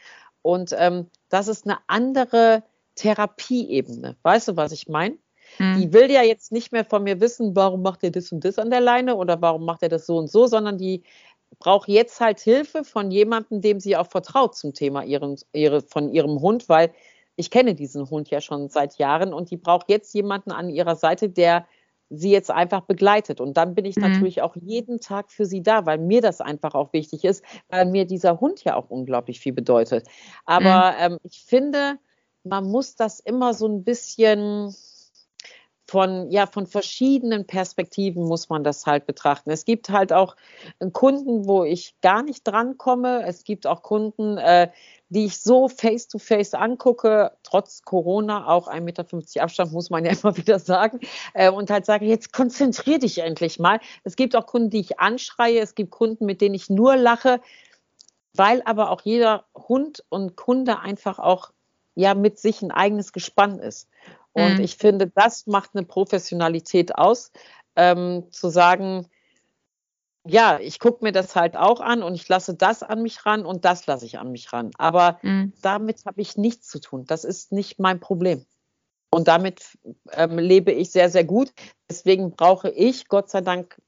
[0.42, 2.64] Und ähm, das ist eine andere
[2.96, 4.16] Therapieebene.
[4.22, 5.18] Weißt du, was ich meine?
[5.58, 5.82] Mhm.
[5.82, 8.60] Die will ja jetzt nicht mehr von mir wissen, warum macht er das und das
[8.60, 11.04] an der Leine oder warum macht er das so und so, sondern die
[11.58, 16.10] braucht jetzt halt Hilfe von jemandem, dem sie auch vertraut zum Thema ihren, ihre, von
[16.10, 16.92] ihrem Hund, weil
[17.36, 20.96] ich kenne diesen Hund ja schon seit Jahren und die braucht jetzt jemanden an ihrer
[20.96, 21.66] Seite, der
[22.10, 23.40] sie jetzt einfach begleitet.
[23.40, 24.04] Und dann bin ich mhm.
[24.04, 27.86] natürlich auch jeden Tag für sie da, weil mir das einfach auch wichtig ist, weil
[27.86, 30.08] mir dieser Hund ja auch unglaublich viel bedeutet.
[30.46, 31.14] Aber mhm.
[31.14, 31.98] ähm, ich finde,
[32.44, 34.74] man muss das immer so ein bisschen
[35.90, 39.50] von, ja, von verschiedenen Perspektiven muss man das halt betrachten.
[39.50, 40.36] Es gibt halt auch
[40.94, 43.24] Kunden, wo ich gar nicht drankomme.
[43.26, 44.70] Es gibt auch Kunden, äh,
[45.10, 50.06] die ich so face to face angucke, trotz Corona, auch 1,50 Meter Abstand, muss man
[50.06, 51.00] ja immer wieder sagen,
[51.34, 53.80] äh, und halt sage, jetzt konzentrier dich endlich mal.
[54.04, 55.60] Es gibt auch Kunden, die ich anschreie.
[55.60, 57.42] Es gibt Kunden, mit denen ich nur lache,
[58.34, 61.52] weil aber auch jeder Hund und Kunde einfach auch
[61.96, 63.90] ja mit sich ein eigenes Gespann ist.
[64.34, 64.64] Und mhm.
[64.64, 67.32] ich finde, das macht eine Professionalität aus,
[67.76, 69.08] ähm, zu sagen,
[70.26, 73.46] ja, ich gucke mir das halt auch an und ich lasse das an mich ran
[73.46, 74.72] und das lasse ich an mich ran.
[74.78, 75.54] Aber mhm.
[75.62, 77.06] damit habe ich nichts zu tun.
[77.06, 78.46] Das ist nicht mein Problem.
[79.12, 79.78] Und damit
[80.12, 81.52] ähm, lebe ich sehr, sehr gut.
[81.90, 83.82] Deswegen brauche ich, Gott sei Dank,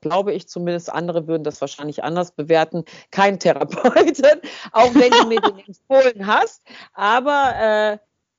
[0.00, 4.40] glaube ich zumindest, andere würden das wahrscheinlich anders bewerten, keinen Therapeuten,
[4.72, 6.62] auch wenn du mir den empfohlen hast.
[6.92, 7.98] Aber äh,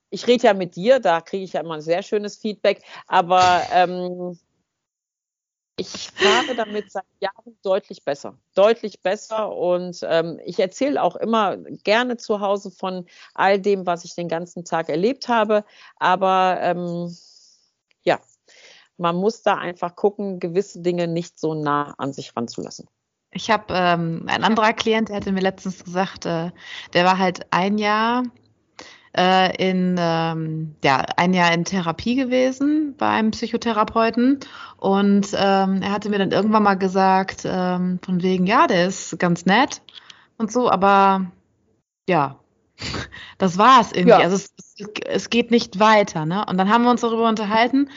[0.10, 3.62] ich rede ja mit dir, da kriege ich ja immer ein sehr schönes Feedback, aber
[3.72, 4.38] ähm,
[5.80, 8.38] ich fahre damit seit Jahren deutlich besser.
[8.54, 9.56] Deutlich besser.
[9.56, 14.28] Und ähm, ich erzähle auch immer gerne zu Hause von all dem, was ich den
[14.28, 15.64] ganzen Tag erlebt habe.
[15.96, 17.16] Aber ähm,
[18.04, 18.20] ja,
[18.98, 22.88] man muss da einfach gucken, gewisse Dinge nicht so nah an sich ranzulassen.
[23.32, 26.52] Ich habe ähm, ein anderer Klient, der hatte mir letztens gesagt, äh,
[26.94, 28.24] der war halt ein Jahr
[29.18, 34.40] äh, in ähm, ja ein Jahr in Therapie gewesen beim Psychotherapeuten
[34.78, 39.18] und ähm, er hatte mir dann irgendwann mal gesagt ähm, von wegen ja der ist
[39.20, 39.82] ganz nett
[40.38, 41.32] und so aber
[42.08, 42.40] ja
[43.38, 44.10] Das war es irgendwie.
[44.10, 44.20] Ja.
[44.20, 44.54] Also es,
[45.06, 46.26] es, geht nicht weiter.
[46.26, 46.46] Ne?
[46.46, 47.90] Und dann haben wir uns darüber unterhalten.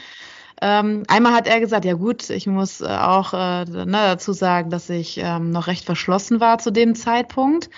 [0.61, 4.69] Ähm, einmal hat er gesagt, ja gut, ich muss äh, auch äh, ne, dazu sagen,
[4.69, 7.69] dass ich ähm, noch recht verschlossen war zu dem Zeitpunkt.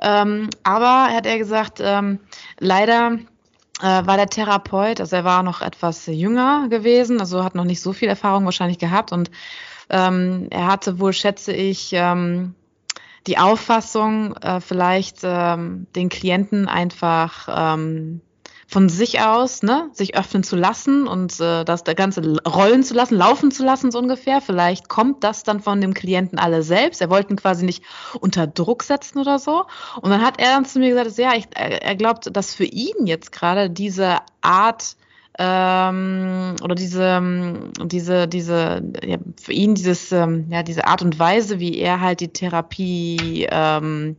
[0.00, 2.20] Ähm, aber hat er gesagt, ähm,
[2.60, 3.18] leider
[3.80, 7.80] äh, war der Therapeut, also er war noch etwas jünger gewesen, also hat noch nicht
[7.80, 9.30] so viel Erfahrung wahrscheinlich gehabt und
[9.90, 12.54] ähm, er hatte wohl, schätze ich, ähm,
[13.26, 17.76] die Auffassung, äh, vielleicht den Klienten einfach
[18.70, 22.92] von sich aus, ne, sich öffnen zu lassen und äh, das der ganze rollen zu
[22.92, 24.42] lassen, laufen zu lassen, so ungefähr.
[24.42, 27.00] Vielleicht kommt das dann von dem Klienten alle selbst.
[27.00, 27.82] Er wollte ihn quasi nicht
[28.20, 29.64] unter Druck setzen oder so.
[30.02, 33.06] Und dann hat er dann zu mir gesagt, ja, ich, er glaubt, dass für ihn
[33.06, 34.96] jetzt gerade diese Art
[35.38, 41.58] ähm, oder diese, diese, diese, ja, für ihn dieses, ähm, ja, diese Art und Weise,
[41.58, 44.16] wie er halt die Therapie ähm,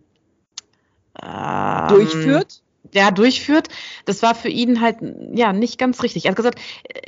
[1.21, 2.63] ähm durchführt
[2.93, 3.67] ja, durchführt,
[4.05, 4.97] das war für ihn halt
[5.33, 6.25] ja nicht ganz richtig.
[6.25, 6.59] Er hat gesagt,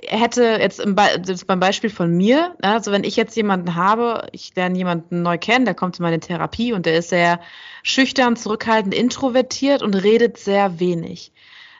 [0.04, 1.04] er hätte jetzt im Be
[1.48, 5.66] beim Beispiel von mir, also wenn ich jetzt jemanden habe, ich lerne jemanden neu kennen,
[5.66, 7.40] der kommt in meine Therapie und der ist sehr
[7.84, 11.32] schüchtern, zurückhaltend, introvertiert und redet sehr wenig.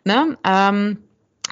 [0.04, 0.38] Ne?
[0.44, 0.98] Ähm,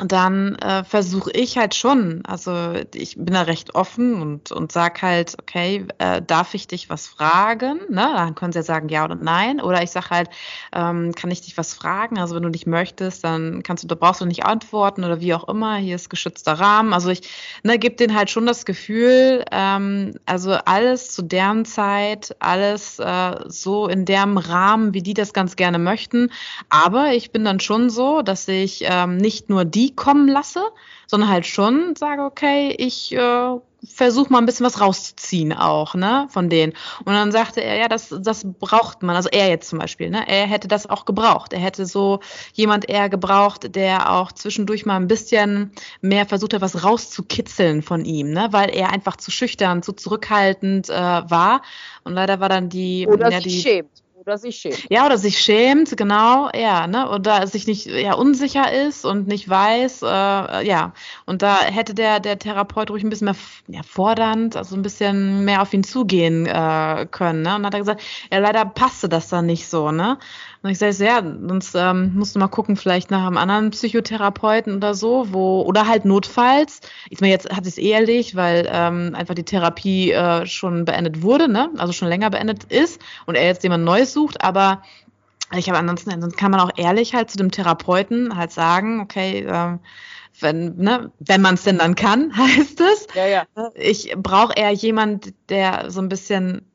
[0.05, 5.01] dann äh, versuche ich halt schon, also ich bin da recht offen und, und sag
[5.01, 7.79] halt, okay, äh, darf ich dich was fragen?
[7.89, 8.09] Ne?
[8.15, 9.61] Dann können sie ja sagen ja oder nein.
[9.61, 10.29] Oder ich sag halt,
[10.73, 12.17] ähm, kann ich dich was fragen?
[12.17, 15.33] Also wenn du nicht möchtest, dann kannst du, da brauchst du nicht antworten oder wie
[15.33, 15.75] auch immer.
[15.77, 16.93] Hier ist geschützter Rahmen.
[16.93, 17.21] Also ich
[17.63, 23.35] ne, gebe denen halt schon das Gefühl, ähm, also alles zu deren Zeit, alles äh,
[23.47, 26.31] so in dem Rahmen, wie die das ganz gerne möchten.
[26.69, 30.61] Aber ich bin dann schon so, dass ich ähm, nicht nur die kommen lasse,
[31.07, 36.27] sondern halt schon sage, okay, ich äh, versuche mal ein bisschen was rauszuziehen auch, ne,
[36.29, 36.73] von denen.
[37.05, 40.27] Und dann sagte er, ja, das, das braucht man, also er jetzt zum Beispiel, ne,
[40.27, 41.53] er hätte das auch gebraucht.
[41.53, 42.19] Er hätte so
[42.53, 45.71] jemand eher gebraucht, der auch zwischendurch mal ein bisschen
[46.01, 50.89] mehr versucht hat, was rauszukitzeln von ihm, ne, weil er einfach zu schüchtern, zu zurückhaltend
[50.89, 51.61] äh, war.
[52.03, 54.85] Und leider war dann die, Oder ja, die, schämt oder sich schämt.
[54.89, 57.09] Ja, oder sich schämt, genau, ja, ne?
[57.09, 60.05] Oder sich nicht ja, unsicher ist und nicht weiß, äh,
[60.67, 60.93] ja.
[61.25, 63.35] Und da hätte der, der Therapeut ruhig ein bisschen mehr
[63.67, 67.41] ja, fordernd, also ein bisschen mehr auf ihn zugehen äh, können.
[67.41, 67.55] Ne?
[67.55, 68.01] Und hat er gesagt,
[68.31, 70.19] ja, leider passte das dann nicht so, ne?
[70.61, 74.75] Und ich sage, ja, sonst ähm, musst du mal gucken, vielleicht nach einem anderen Psychotherapeuten
[74.75, 76.81] oder so, wo, oder halt notfalls.
[77.09, 81.21] Ich meine, jetzt hat es eh erledigt, weil ähm, einfach die Therapie äh, schon beendet
[81.21, 81.69] wurde, ne?
[81.77, 84.81] Also schon länger beendet ist und er jetzt jemand Neues sucht, aber
[85.55, 89.45] ich habe ansonsten, ansonsten kann man auch ehrlich halt zu dem Therapeuten halt sagen, okay,
[89.47, 89.79] ähm,
[90.41, 93.07] wenn, ne, wenn man es denn dann kann, heißt es.
[93.13, 93.43] Ja, ja.
[93.75, 96.68] Ich brauche eher jemand, der so ein bisschen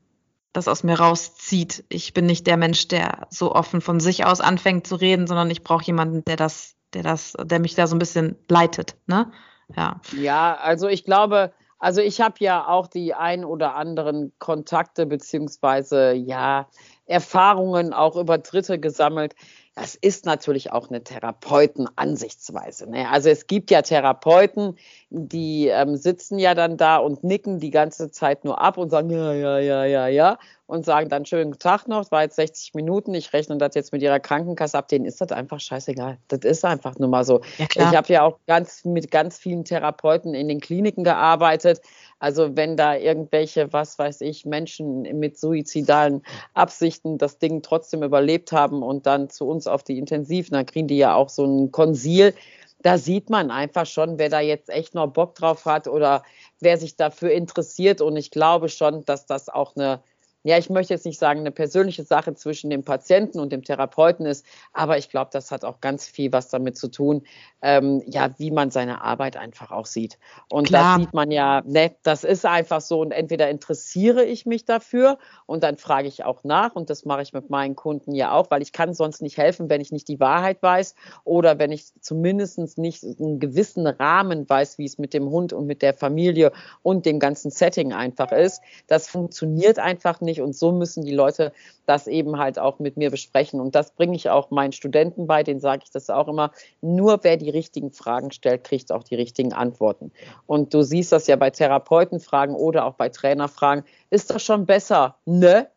[0.54, 1.84] das aus mir rauszieht.
[1.90, 5.50] Ich bin nicht der Mensch, der so offen von sich aus anfängt zu reden, sondern
[5.50, 8.96] ich brauche jemanden, der das, der das, der mich da so ein bisschen leitet.
[9.06, 9.30] Ne?
[9.76, 10.00] Ja.
[10.16, 16.12] Ja, also ich glaube, also ich habe ja auch die ein oder anderen Kontakte beziehungsweise
[16.12, 16.68] ja
[17.04, 19.34] Erfahrungen auch über Dritte gesammelt
[19.74, 22.88] das ist natürlich auch eine Therapeuten-Ansichtsweise.
[22.88, 23.08] Ne?
[23.10, 24.76] Also es gibt ja Therapeuten,
[25.10, 29.10] die ähm, sitzen ja dann da und nicken die ganze Zeit nur ab und sagen,
[29.10, 33.12] ja, ja, ja, ja, ja, und sagen dann schönen Tag noch, war jetzt 60 Minuten,
[33.14, 36.18] ich rechne das jetzt mit ihrer Krankenkasse ab, denen ist das einfach scheißegal.
[36.28, 37.42] Das ist einfach nur mal so.
[37.58, 41.82] Ja, ich habe ja auch ganz mit ganz vielen Therapeuten in den Kliniken gearbeitet.
[42.18, 46.22] Also wenn da irgendwelche, was weiß ich, Menschen mit suizidalen
[46.54, 50.88] Absichten das Ding trotzdem überlebt haben und dann zu uns auf die Intensiv, dann kriegen
[50.88, 52.34] die ja auch so ein Konsil.
[52.80, 56.22] Da sieht man einfach schon, wer da jetzt echt noch Bock drauf hat oder
[56.60, 58.00] wer sich dafür interessiert.
[58.00, 60.00] Und ich glaube schon, dass das auch eine
[60.44, 64.26] ja, ich möchte jetzt nicht sagen, eine persönliche Sache zwischen dem Patienten und dem Therapeuten
[64.26, 67.22] ist, aber ich glaube, das hat auch ganz viel was damit zu tun,
[67.62, 70.18] ähm, ja, wie man seine Arbeit einfach auch sieht.
[70.50, 70.98] Und Klar.
[70.98, 75.16] das sieht man ja, ne, das ist einfach so und entweder interessiere ich mich dafür
[75.46, 78.50] und dann frage ich auch nach und das mache ich mit meinen Kunden ja auch,
[78.50, 81.86] weil ich kann sonst nicht helfen, wenn ich nicht die Wahrheit weiß oder wenn ich
[82.02, 86.52] zumindest nicht einen gewissen Rahmen weiß, wie es mit dem Hund und mit der Familie
[86.82, 88.60] und dem ganzen Setting einfach ist.
[88.88, 90.42] Das funktioniert einfach nicht nicht.
[90.42, 91.52] Und so müssen die Leute
[91.86, 93.60] das eben halt auch mit mir besprechen.
[93.60, 96.50] Und das bringe ich auch meinen Studenten bei, denen sage ich das auch immer.
[96.80, 100.12] Nur wer die richtigen Fragen stellt, kriegt auch die richtigen Antworten.
[100.46, 103.84] Und du siehst das ja bei Therapeutenfragen oder auch bei Trainerfragen.
[104.10, 105.16] Ist das schon besser?
[105.24, 105.68] Ne?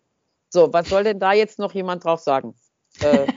[0.49, 2.55] So, was soll denn da jetzt noch jemand drauf sagen?
[3.01, 3.27] Äh,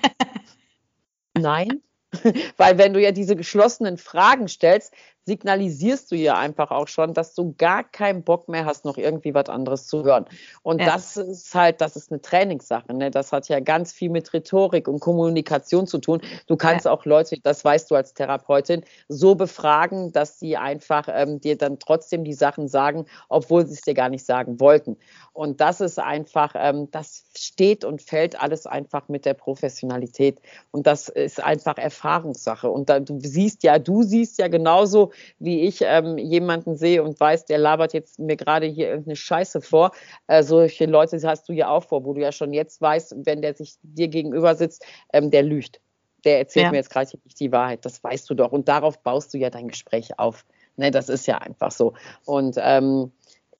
[1.39, 1.83] nein?
[2.57, 4.93] Weil wenn du ja diese geschlossenen Fragen stellst,
[5.27, 9.35] signalisierst du ihr einfach auch schon, dass du gar keinen Bock mehr hast, noch irgendwie
[9.35, 10.25] was anderes zu hören.
[10.63, 10.87] Und ja.
[10.87, 12.93] das ist halt, das ist eine Trainingssache.
[12.95, 13.11] Ne?
[13.11, 16.21] Das hat ja ganz viel mit Rhetorik und Kommunikation zu tun.
[16.47, 16.93] Du kannst ja.
[16.93, 21.79] auch Leute, das weißt du als Therapeutin, so befragen, dass sie einfach ähm, dir dann
[21.79, 24.97] trotzdem die Sachen sagen, obwohl sie es dir gar nicht sagen wollten.
[25.33, 30.41] Und das ist einfach, ähm, das steht und fällt alles einfach mit der Professionalität.
[30.71, 32.71] Und das ist einfach Erfahrungssache.
[32.71, 37.19] Und da, du siehst ja, du siehst ja genauso, wie ich ähm, jemanden sehe und
[37.19, 39.93] weiß, der labert jetzt mir gerade hier irgendeine Scheiße vor.
[40.27, 43.43] Äh, solche Leute hast du ja auch vor, wo du ja schon jetzt weißt, wenn
[43.43, 45.81] der sich dir gegenüber sitzt, ähm, der lügt.
[46.25, 46.71] Der erzählt ja.
[46.71, 47.85] mir jetzt gerade nicht die Wahrheit.
[47.85, 48.53] Das weißt du doch.
[48.53, 50.45] Und darauf baust du ja dein Gespräch auf.
[50.77, 51.95] Ne, das ist ja einfach so.
[52.25, 53.13] Und ähm,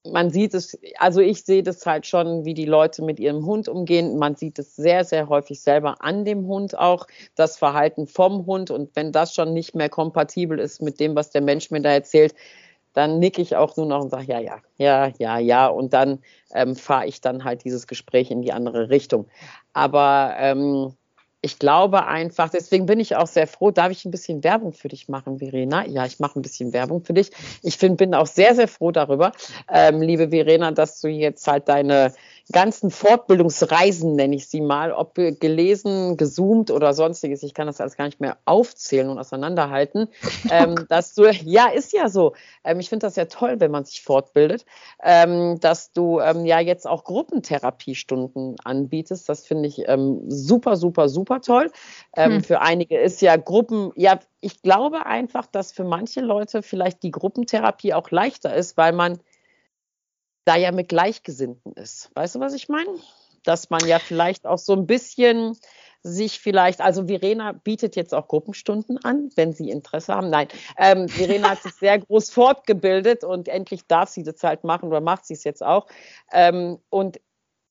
[0.07, 3.69] man sieht es, also ich sehe das halt schon, wie die Leute mit ihrem Hund
[3.69, 4.19] umgehen.
[4.19, 8.71] Man sieht es sehr, sehr häufig selber an dem Hund auch, das Verhalten vom Hund.
[8.71, 11.91] Und wenn das schon nicht mehr kompatibel ist mit dem, was der Mensch mir da
[11.91, 12.35] erzählt,
[12.93, 15.67] dann nicke ich auch nur noch und sage, ja, ja, ja, ja, ja.
[15.69, 16.21] Und dann
[16.55, 19.29] ähm, fahre ich dann halt dieses Gespräch in die andere Richtung.
[19.73, 20.95] Aber ähm,
[21.43, 23.71] ich glaube einfach, deswegen bin ich auch sehr froh.
[23.71, 25.87] Darf ich ein bisschen Werbung für dich machen, Verena?
[25.87, 27.31] Ja, ich mache ein bisschen Werbung für dich.
[27.63, 29.33] Ich find, bin auch sehr, sehr froh darüber,
[29.73, 32.13] ähm, liebe Verena, dass du jetzt halt deine
[32.53, 37.97] ganzen Fortbildungsreisen, nenne ich sie mal, ob gelesen, gezoomt oder sonstiges, ich kann das alles
[37.97, 40.09] gar nicht mehr aufzählen und auseinanderhalten,
[40.51, 42.35] ähm, dass du, ja, ist ja so,
[42.65, 44.65] ähm, ich finde das ja toll, wenn man sich fortbildet,
[45.03, 51.09] ähm, dass du ähm, ja jetzt auch Gruppentherapiestunden anbietest, das finde ich ähm, super, super,
[51.09, 51.71] super toll.
[52.17, 52.45] Ähm, hm.
[52.45, 57.11] Für einige ist ja Gruppen, ja, ich glaube einfach, dass für manche Leute vielleicht die
[57.11, 59.19] Gruppentherapie auch leichter ist, weil man
[60.51, 62.11] da ja mit Gleichgesinnten ist.
[62.15, 62.91] Weißt du, was ich meine?
[63.45, 65.57] Dass man ja vielleicht auch so ein bisschen
[66.03, 70.29] sich vielleicht, also Verena bietet jetzt auch Gruppenstunden an, wenn Sie Interesse haben.
[70.29, 74.89] Nein, ähm, Verena hat sich sehr groß fortgebildet und endlich darf sie das halt machen
[74.89, 75.87] oder macht sie es jetzt auch.
[76.33, 77.21] Ähm, und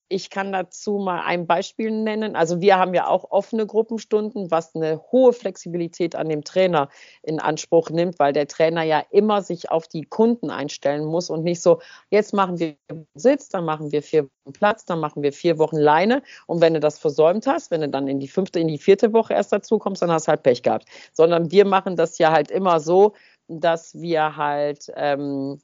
[0.09, 2.35] ich kann dazu mal ein Beispiel nennen.
[2.35, 6.89] Also wir haben ja auch offene Gruppenstunden, was eine hohe Flexibilität an dem Trainer
[7.21, 11.43] in Anspruch nimmt, weil der Trainer ja immer sich auf die Kunden einstellen muss und
[11.43, 11.79] nicht so,
[12.09, 12.75] jetzt machen wir
[13.13, 16.23] Sitz, dann machen wir vier Wochen Platz, dann machen wir vier Wochen Leine.
[16.47, 19.13] Und wenn du das versäumt hast, wenn du dann in die fünfte, in die vierte
[19.13, 20.85] Woche erst dazu kommst, dann hast du halt Pech gehabt.
[21.13, 23.13] Sondern wir machen das ja halt immer so,
[23.47, 25.59] dass wir halt ähm,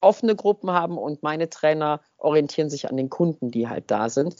[0.00, 4.36] offene Gruppen haben und meine Trainer orientieren sich an den Kunden, die halt da sind.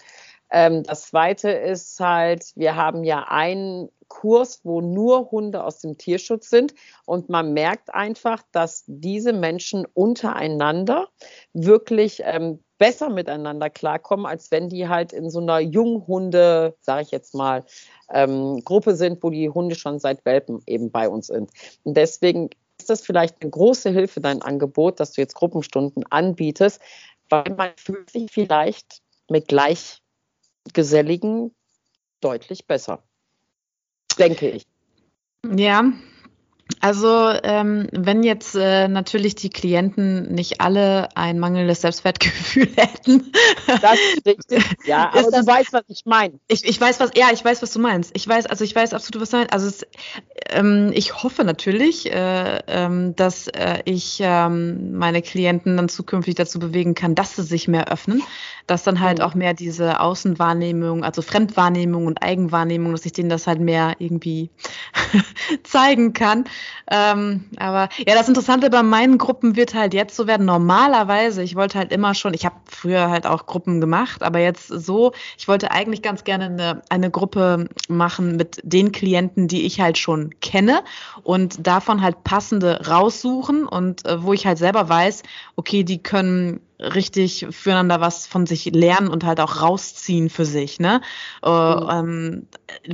[0.51, 5.99] Ähm, das zweite ist halt, wir haben ja einen Kurs, wo nur Hunde aus dem
[5.99, 11.09] Tierschutz sind und man merkt einfach, dass diese Menschen untereinander
[11.53, 17.11] wirklich ähm, besser miteinander klarkommen, als wenn die halt in so einer Junghunde, sage ich
[17.11, 17.65] jetzt mal,
[18.11, 21.51] ähm, Gruppe sind, wo die Hunde schon seit Welpen eben bei uns sind.
[21.85, 22.49] Und deswegen
[22.79, 26.81] ist das vielleicht eine große Hilfe, dein Angebot, dass du jetzt Gruppenstunden anbietest,
[27.29, 31.55] weil man fühlt sich vielleicht mit Gleichgeselligen
[32.21, 33.03] deutlich besser.
[34.19, 34.67] Denke ich.
[35.57, 35.93] Ja,
[36.81, 43.33] also ähm, wenn jetzt äh, natürlich die Klienten nicht alle ein mangelndes Selbstwertgefühl hätten.
[43.67, 44.65] Das ist richtig.
[44.85, 46.39] Ja, aber das, du weißt, was ich meine.
[46.49, 48.11] Ich, ich weiß, was, ja, ich weiß, was du meinst.
[48.15, 49.53] Ich weiß, also ich weiß absolut, was du meinst.
[49.53, 49.87] Also es,
[50.51, 56.59] ähm, ich hoffe natürlich, äh, ähm, dass äh, ich ähm, meine Klienten dann zukünftig dazu
[56.59, 58.23] bewegen kann, dass sie sich mehr öffnen,
[58.67, 59.25] dass dann halt mhm.
[59.25, 64.51] auch mehr diese Außenwahrnehmung, also Fremdwahrnehmung und Eigenwahrnehmung, dass ich denen das halt mehr irgendwie
[65.65, 66.45] zeigen kann.
[66.91, 70.47] Ähm, aber ja, das Interessante bei meinen Gruppen wird halt jetzt so werden.
[70.47, 74.69] Normalerweise, ich wollte halt immer schon, ich habe früher halt auch Gruppen gemacht, aber jetzt
[74.69, 79.81] so, ich wollte eigentlich ganz gerne eine, eine Gruppe machen mit den Klienten, die ich
[79.81, 80.83] halt schon kenne
[81.23, 85.23] und davon halt passende raussuchen und äh, wo ich halt selber weiß,
[85.57, 90.79] okay, die können richtig füreinander was von sich lernen und halt auch rausziehen für sich.
[90.79, 91.01] Ne?
[91.43, 92.47] Äh, ähm,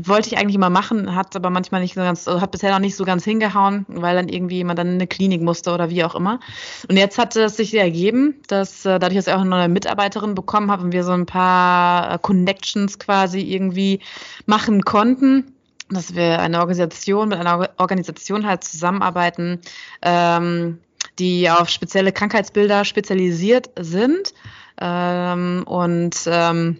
[0.02, 2.96] wollte ich eigentlich immer machen, hat aber manchmal nicht so ganz, hat bisher noch nicht
[2.96, 6.14] so ganz hingehauen, weil dann irgendwie jemand dann in eine Klinik musste oder wie auch
[6.14, 6.40] immer.
[6.88, 10.34] Und jetzt hat es sich ergeben, dass äh, dadurch, dass ich auch eine neue Mitarbeiterin
[10.34, 14.00] bekommen habe und wir so ein paar äh, Connections quasi irgendwie
[14.46, 15.52] machen konnten,
[15.90, 19.60] dass wir eine Organisation mit einer Organisation halt zusammenarbeiten,
[20.00, 20.78] ähm,
[21.18, 24.34] die auf spezielle Krankheitsbilder spezialisiert sind.
[24.80, 26.78] Ähm, und ähm,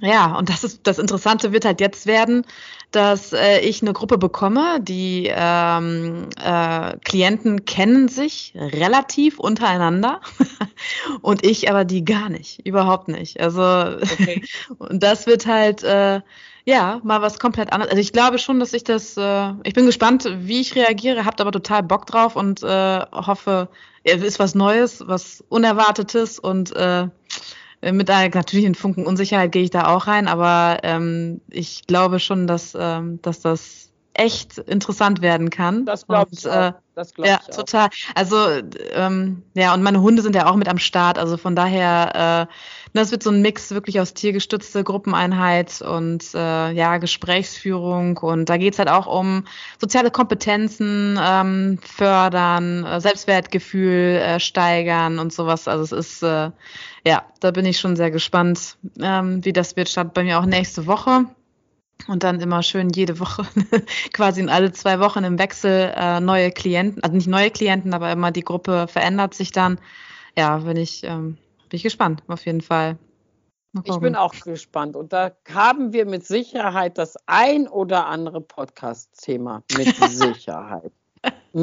[0.00, 2.44] ja, und das ist das Interessante wird halt jetzt werden,
[2.90, 10.20] dass äh, ich eine Gruppe bekomme, die ähm, äh, Klienten kennen sich relativ untereinander
[11.20, 13.40] und ich aber die gar nicht, überhaupt nicht.
[13.40, 14.42] Also okay.
[14.78, 16.20] und das wird halt äh,
[16.68, 17.90] Ja, mal was komplett anderes.
[17.90, 21.40] Also ich glaube schon, dass ich das, äh, ich bin gespannt, wie ich reagiere, habt
[21.40, 23.70] aber total Bock drauf und äh, hoffe,
[24.04, 27.08] es ist was Neues, was Unerwartetes und äh,
[27.80, 32.46] mit einer natürlichen Funken Unsicherheit gehe ich da auch rein, aber ähm, ich glaube schon,
[32.46, 35.86] dass, ähm, dass das echt interessant werden kann.
[35.86, 36.44] Das glaube ich.
[36.44, 37.48] Und, äh, das glaube ja, ich.
[37.48, 37.88] Ja, total.
[38.14, 38.36] Also,
[38.92, 41.18] ähm, ja, und meine Hunde sind ja auch mit am Start.
[41.18, 42.52] Also von daher, äh,
[42.94, 48.18] das wird so ein Mix wirklich aus tiergestützte Gruppeneinheit und äh, ja, Gesprächsführung.
[48.18, 49.44] Und da geht's halt auch um
[49.80, 55.68] soziale Kompetenzen ähm, fördern, äh, Selbstwertgefühl äh, steigern und sowas.
[55.68, 56.50] Also es ist, äh,
[57.04, 59.88] ja, da bin ich schon sehr gespannt, ähm, wie das wird.
[59.88, 61.24] Statt bei mir auch nächste Woche
[62.06, 63.46] und dann immer schön jede Woche,
[64.12, 68.12] quasi in alle zwei Wochen im Wechsel äh, neue Klienten, also nicht neue Klienten, aber
[68.12, 69.78] immer die Gruppe verändert sich dann.
[70.36, 72.98] Ja, bin ich, ähm, bin ich gespannt, auf jeden Fall.
[73.84, 74.96] Ich bin auch gespannt.
[74.96, 79.62] Und da haben wir mit Sicherheit das ein oder andere Podcast-Thema.
[79.76, 80.92] Mit Sicherheit.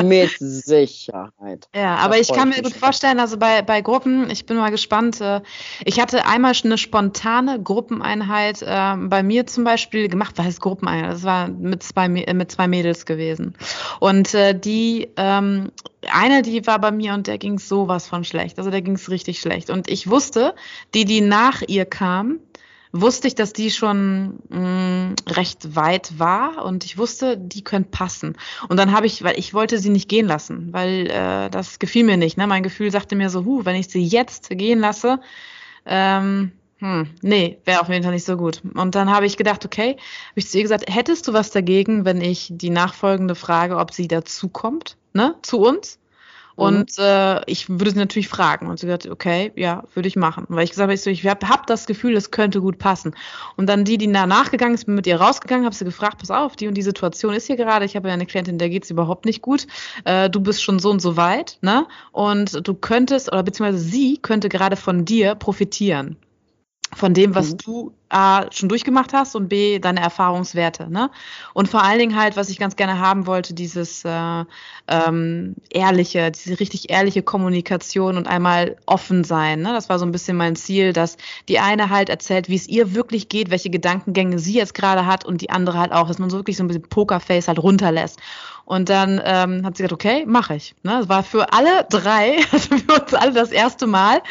[0.03, 1.67] Mit Sicherheit.
[1.75, 5.21] Ja, aber ich kann mir gut vorstellen, also bei, bei Gruppen, ich bin mal gespannt.
[5.21, 5.41] Äh,
[5.83, 10.33] ich hatte einmal eine spontane Gruppeneinheit äh, bei mir zum Beispiel gemacht.
[10.37, 11.11] Was heißt Gruppeneinheit?
[11.11, 13.55] Das war mit zwei, mit zwei Mädels gewesen.
[13.99, 15.71] Und äh, die, ähm,
[16.11, 18.57] eine, die war bei mir und der ging sowas von schlecht.
[18.57, 19.69] Also der ging es richtig schlecht.
[19.69, 20.55] Und ich wusste,
[20.93, 22.39] die, die nach ihr kam,
[23.01, 27.85] wusste ich, dass die schon mh, mm, recht weit war und ich wusste, die können
[27.91, 28.37] passen.
[28.69, 32.05] Und dann habe ich, weil ich wollte sie nicht gehen lassen, weil äh, das gefiel
[32.05, 32.37] mir nicht.
[32.37, 32.47] Ne?
[32.47, 35.19] Mein Gefühl sagte mir so, hu, wenn ich sie jetzt gehen lasse,
[35.85, 38.61] ähm, hm, nee, wäre auf jeden Fall nicht so gut.
[38.73, 42.05] Und dann habe ich gedacht, okay, habe ich zu ihr gesagt, hättest du was dagegen,
[42.05, 45.99] wenn ich die nachfolgende frage, ob sie dazukommt, ne, zu uns?
[46.57, 46.63] Mhm.
[46.63, 48.67] Und äh, ich würde sie natürlich fragen.
[48.67, 50.45] Und sie gesagt, okay, ja, würde ich machen.
[50.49, 53.15] Weil ich gesagt habe, ich, so, ich habe hab das Gefühl, es könnte gut passen.
[53.57, 56.31] Und dann die, die danach gegangen ist, bin mit ihr rausgegangen, habe sie gefragt, pass
[56.31, 57.85] auf, die und die Situation ist hier gerade.
[57.85, 59.67] Ich habe ja eine Klientin, der geht es überhaupt nicht gut.
[60.05, 61.87] Äh, du bist schon so und so weit, ne?
[62.11, 66.17] Und du könntest, oder beziehungsweise sie könnte gerade von dir profitieren
[66.93, 67.57] von dem, was mhm.
[67.57, 70.89] du A schon durchgemacht hast und B deine Erfahrungswerte.
[70.89, 71.09] Ne?
[71.53, 74.45] Und vor allen Dingen halt, was ich ganz gerne haben wollte, dieses äh,
[74.87, 79.61] ähm, ehrliche, diese richtig ehrliche Kommunikation und einmal offen sein.
[79.61, 79.73] Ne?
[79.73, 81.17] Das war so ein bisschen mein Ziel, dass
[81.49, 85.25] die eine halt erzählt, wie es ihr wirklich geht, welche Gedankengänge sie jetzt gerade hat
[85.25, 88.19] und die andere halt auch, dass man so wirklich so ein bisschen Pokerface halt runterlässt.
[88.65, 90.73] Und dann ähm, hat sie gesagt, okay, mache ich.
[90.81, 90.97] Ne?
[90.99, 94.21] Das war für alle drei, also für uns alle das erste Mal.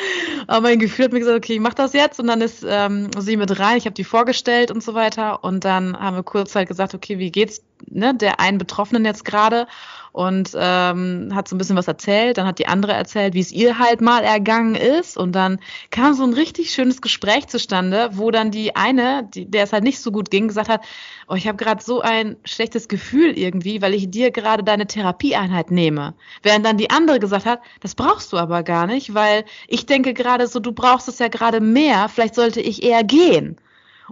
[0.49, 2.19] Aber mein Gefühl hat mir gesagt, okay, ich mache das jetzt.
[2.19, 3.77] Und dann ist ähm, sie mit rein.
[3.77, 5.45] Ich habe die vorgestellt und so weiter.
[5.45, 9.25] Und dann haben wir kurz halt gesagt, okay, wie geht's ne, der einen Betroffenen jetzt
[9.25, 9.69] gerade?
[10.15, 12.39] Und ähm, hat so ein bisschen was erzählt.
[12.39, 15.19] Dann hat die andere erzählt, wie es ihr halt mal ergangen ist.
[15.19, 15.59] Und dann
[15.91, 19.83] kam so ein richtig schönes Gespräch zustande, wo dann die eine, die, der es halt
[19.83, 20.85] nicht so gut ging, gesagt hat,
[21.27, 25.73] oh, ich habe gerade so ein schlechtes Gefühl irgendwie, weil ich dir gerade deine Therapieeinheit
[25.73, 26.15] nehme.
[26.45, 30.15] Während dann die andere gesagt hat, das brauchst du aber gar nicht, weil ich denke
[30.15, 33.57] gerade so, du brauchst es ja gerade mehr, vielleicht sollte ich eher gehen.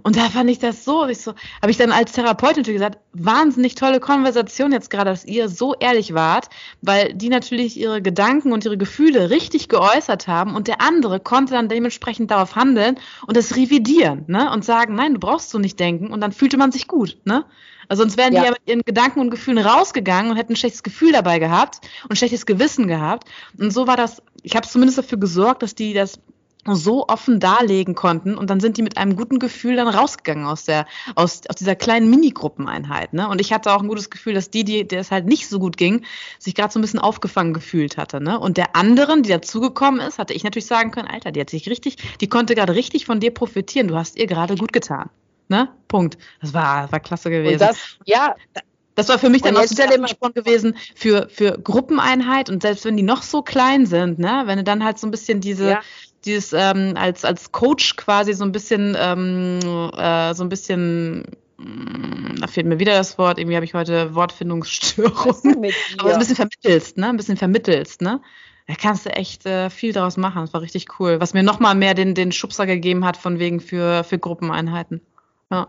[0.01, 2.99] Und da fand ich das so, ich so, habe ich dann als Therapeutin natürlich gesagt,
[3.13, 6.49] wahnsinnig tolle Konversation jetzt gerade, dass ihr so ehrlich wart,
[6.81, 11.53] weil die natürlich ihre Gedanken und ihre Gefühle richtig geäußert haben und der andere konnte
[11.53, 14.51] dann dementsprechend darauf handeln und das revidieren, ne?
[14.51, 17.45] Und sagen, nein, du brauchst so nicht denken und dann fühlte man sich gut, ne?
[17.87, 18.39] Also sonst wären ja.
[18.39, 21.79] die ja mit ihren Gedanken und Gefühlen rausgegangen und hätten ein schlechtes Gefühl dabei gehabt
[22.03, 23.29] und ein schlechtes Gewissen gehabt.
[23.59, 26.19] Und so war das, ich habe zumindest dafür gesorgt, dass die das
[26.65, 30.63] so offen darlegen konnten und dann sind die mit einem guten Gefühl dann rausgegangen aus
[30.63, 30.85] der
[31.15, 33.27] aus, aus dieser kleinen Minigruppeneinheit ne?
[33.27, 35.59] Und ich hatte auch ein gutes Gefühl dass die die der es halt nicht so
[35.59, 36.05] gut ging
[36.39, 38.39] sich gerade so ein bisschen aufgefangen gefühlt hatte ne?
[38.39, 41.67] Und der anderen die dazugekommen ist hatte ich natürlich sagen können Alter die hat sich
[41.67, 43.87] richtig die konnte gerade richtig von dir profitieren.
[43.87, 45.09] Du hast ihr gerade gut getan
[45.49, 45.69] ne?
[45.89, 46.17] Punkt.
[46.41, 47.53] Das war war klasse gewesen.
[47.53, 48.35] und das ja.
[48.95, 52.85] Das war für mich dann auch so der Ansporn gewesen für, für Gruppeneinheit und selbst
[52.85, 55.67] wenn die noch so klein sind, ne, wenn du dann halt so ein bisschen diese,
[55.67, 55.81] ja
[56.25, 59.59] dieses ähm, als, als Coach quasi so ein bisschen, ähm,
[59.97, 61.23] äh, so ein bisschen,
[61.57, 65.71] mm, da fehlt mir wieder das Wort, irgendwie habe ich heute Wortfindungsstörung.
[65.99, 67.09] Aber ein bisschen vermittelst, ne?
[67.09, 68.21] Ein bisschen vermittelst, ne?
[68.67, 70.41] Da kannst du echt äh, viel daraus machen.
[70.41, 71.19] Das war richtig cool.
[71.19, 75.01] Was mir nochmal mehr den, den Schubser gegeben hat, von wegen für, für Gruppeneinheiten.
[75.51, 75.67] Ja.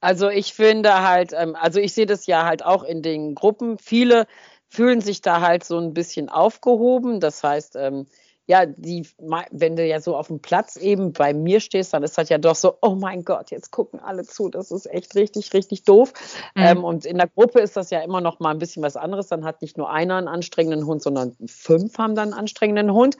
[0.00, 3.78] Also ich finde halt, ähm, also ich sehe das ja halt auch in den Gruppen.
[3.78, 4.26] Viele
[4.68, 7.20] fühlen sich da halt so ein bisschen aufgehoben.
[7.20, 8.06] Das heißt, ähm,
[8.50, 9.06] ja, die,
[9.52, 12.38] wenn du ja so auf dem Platz eben bei mir stehst, dann ist das ja
[12.38, 14.48] doch so, oh mein Gott, jetzt gucken alle zu.
[14.48, 16.12] Das ist echt richtig, richtig doof.
[16.56, 16.62] Mhm.
[16.62, 19.28] Ähm, und in der Gruppe ist das ja immer noch mal ein bisschen was anderes.
[19.28, 23.18] Dann hat nicht nur einer einen anstrengenden Hund, sondern fünf haben dann einen anstrengenden Hund.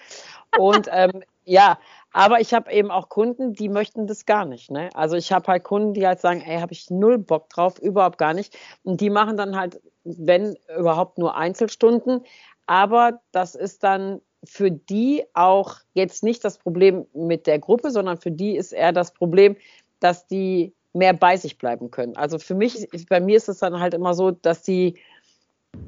[0.59, 1.79] Und ähm, ja,
[2.11, 4.73] aber ich habe eben auch Kunden, die möchten das gar nicht.
[4.73, 4.91] Ne?
[4.95, 8.19] Also ich habe halt Kunden, die halt sagen, ey, habe ich null Bock drauf, überhaupt
[8.19, 8.59] gar nicht.
[8.83, 12.25] Und die machen dann halt, wenn überhaupt nur Einzelstunden.
[12.67, 18.17] Aber das ist dann für die auch jetzt nicht das Problem mit der Gruppe, sondern
[18.17, 19.57] für die ist eher das Problem,
[20.01, 22.17] dass die mehr bei sich bleiben können.
[22.17, 24.99] Also für mich, bei mir ist es dann halt immer so, dass die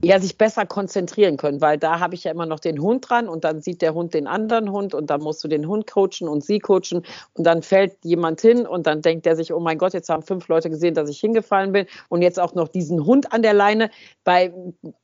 [0.05, 3.29] ja, sich besser konzentrieren können, weil da habe ich ja immer noch den Hund dran
[3.29, 6.29] und dann sieht der Hund den anderen Hund und dann musst du den Hund coachen
[6.29, 9.79] und sie coachen und dann fällt jemand hin und dann denkt der sich, oh mein
[9.79, 13.05] Gott, jetzt haben fünf Leute gesehen, dass ich hingefallen bin und jetzt auch noch diesen
[13.05, 13.91] Hund an der Leine.
[14.25, 14.53] Bei,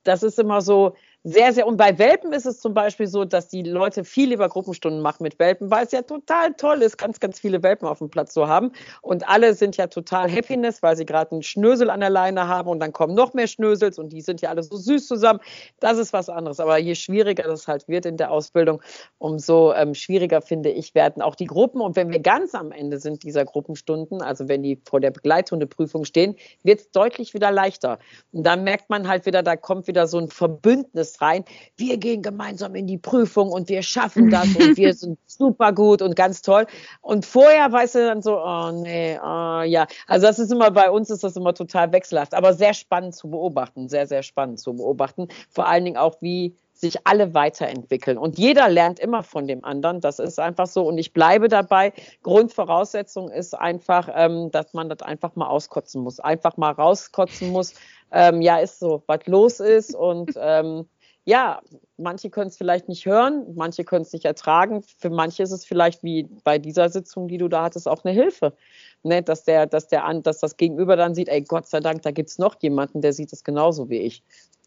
[0.04, 0.94] das ist immer so,
[1.24, 1.66] sehr, sehr.
[1.66, 5.24] Und bei Welpen ist es zum Beispiel so, dass die Leute viel lieber Gruppenstunden machen
[5.24, 8.32] mit Welpen, weil es ja total toll ist, ganz, ganz viele Welpen auf dem Platz
[8.32, 8.70] zu haben.
[9.02, 12.68] Und alle sind ja total Happiness, weil sie gerade einen Schnösel an der Leine haben
[12.68, 15.40] und dann kommen noch mehr Schnösels und die sind ja alle so süß zusammen.
[15.80, 16.60] Das ist was anderes.
[16.60, 18.80] Aber je schwieriger das halt wird in der Ausbildung,
[19.18, 21.80] umso ähm, schwieriger, finde ich, werden auch die Gruppen.
[21.80, 26.04] Und wenn wir ganz am Ende sind dieser Gruppenstunden, also wenn die vor der Begleithundeprüfung
[26.04, 27.98] stehen, wird es deutlich wieder leichter.
[28.32, 31.44] Und dann merkt man halt wieder, da kommt wieder so ein Verbündnis rein.
[31.76, 36.02] Wir gehen gemeinsam in die Prüfung und wir schaffen das und wir sind super gut
[36.02, 36.66] und ganz toll.
[37.00, 39.86] Und vorher weißt du dann so, oh nee, oh ja.
[40.06, 43.30] Also das ist immer bei uns ist das immer total wechselhaft, aber sehr spannend zu
[43.30, 45.28] beobachten, sehr, sehr spannend zu beobachten.
[45.50, 48.18] Vor allen Dingen auch, wie sich alle weiterentwickeln.
[48.18, 50.00] Und jeder lernt immer von dem anderen.
[50.00, 50.86] Das ist einfach so.
[50.86, 51.92] Und ich bleibe dabei.
[52.22, 56.20] Grundvoraussetzung ist einfach, ähm, dass man das einfach mal auskotzen muss.
[56.20, 57.74] Einfach mal rauskotzen muss.
[58.12, 59.94] Ähm, ja, ist so, was los ist.
[59.94, 60.88] Und ähm,
[61.28, 61.60] ja,
[61.98, 64.82] manche können es vielleicht nicht hören, manche können es nicht ertragen.
[64.82, 68.14] Für manche ist es vielleicht wie bei dieser Sitzung, die du da hattest, auch eine
[68.14, 68.54] Hilfe.
[69.02, 72.12] Ne, dass, der, dass, der, dass das Gegenüber dann sieht, ey, Gott sei Dank, da
[72.12, 74.22] gibt es noch jemanden, der sieht es genauso wie ich.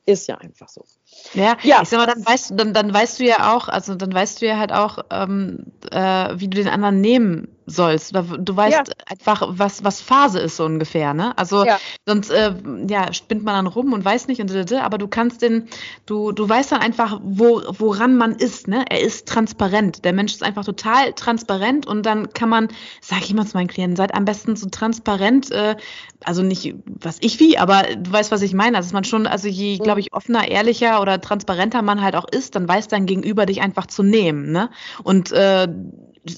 [0.05, 0.85] Ist ja einfach so.
[1.33, 1.81] Ja, ja.
[1.81, 4.45] ich sag mal, dann weißt, dann, dann weißt du ja auch, also dann weißt du
[4.45, 8.11] ja halt auch, ähm, äh, wie du den anderen nehmen sollst.
[8.11, 8.93] Oder du weißt ja.
[9.07, 11.37] einfach, was, was Phase ist so ungefähr, ne?
[11.37, 11.77] Also ja.
[12.05, 12.53] sonst äh,
[12.87, 15.67] ja, spinnt man dann rum und weiß nicht und aber du kannst den,
[16.05, 18.85] du, du weißt dann einfach, wo, woran man ist, ne?
[18.89, 20.05] Er ist transparent.
[20.05, 22.67] Der Mensch ist einfach total transparent und dann kann man,
[23.01, 25.75] sag ich immer zu meinen Klienten, seid am besten so transparent, äh,
[26.23, 28.77] also nicht was ich wie, aber du weißt, was ich meine.
[28.77, 32.55] Also man schon, also je, glaube ich, offener, ehrlicher oder transparenter man halt auch ist,
[32.55, 34.69] dann weiß dein Gegenüber dich einfach zu nehmen, ne?
[35.03, 35.67] Und äh,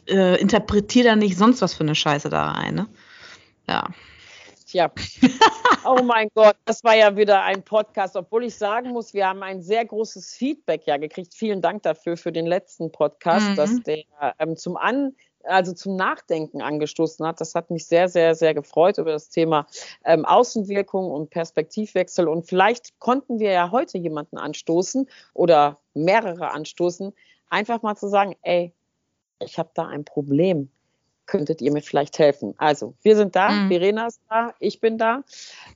[0.08, 2.76] äh, interpretier da nicht sonst was für eine Scheiße da rein.
[2.76, 2.88] Ne?
[3.68, 3.88] Ja.
[4.66, 4.92] Tja.
[5.86, 9.44] Oh mein Gott, das war ja wieder ein Podcast, obwohl ich sagen muss, wir haben
[9.44, 11.34] ein sehr großes Feedback ja gekriegt.
[11.34, 13.56] Vielen Dank dafür für den letzten Podcast, mhm.
[13.58, 14.04] dass der
[14.40, 15.14] ähm, zum An
[15.44, 17.42] also zum Nachdenken angestoßen hat.
[17.42, 19.68] Das hat mich sehr, sehr, sehr gefreut über das Thema
[20.06, 22.28] ähm, Außenwirkung und Perspektivwechsel.
[22.28, 27.14] Und vielleicht konnten wir ja heute jemanden anstoßen oder mehrere anstoßen,
[27.50, 28.74] einfach mal zu sagen, ey,
[29.46, 30.70] ich habe da ein Problem.
[31.26, 32.54] Könntet ihr mir vielleicht helfen?
[32.58, 33.70] Also, wir sind da, mhm.
[33.70, 35.24] Verena ist da, ich bin da.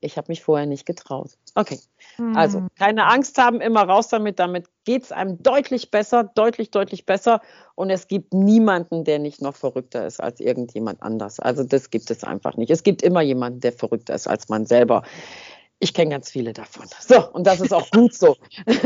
[0.00, 1.30] ich habe mich vorher nicht getraut.
[1.54, 1.78] Okay,
[2.16, 2.36] hm.
[2.36, 4.38] also keine Angst haben, immer raus damit.
[4.38, 7.40] Damit geht es einem deutlich besser, deutlich, deutlich besser.
[7.76, 11.38] Und es gibt niemanden, der nicht noch verrückter ist als irgendjemand anders.
[11.38, 12.70] Also das gibt es einfach nicht.
[12.70, 15.04] Es gibt immer jemanden, der verrückter ist als man selber.
[15.82, 16.86] Ich kenne ganz viele davon.
[17.00, 18.36] So, und das ist auch gut so.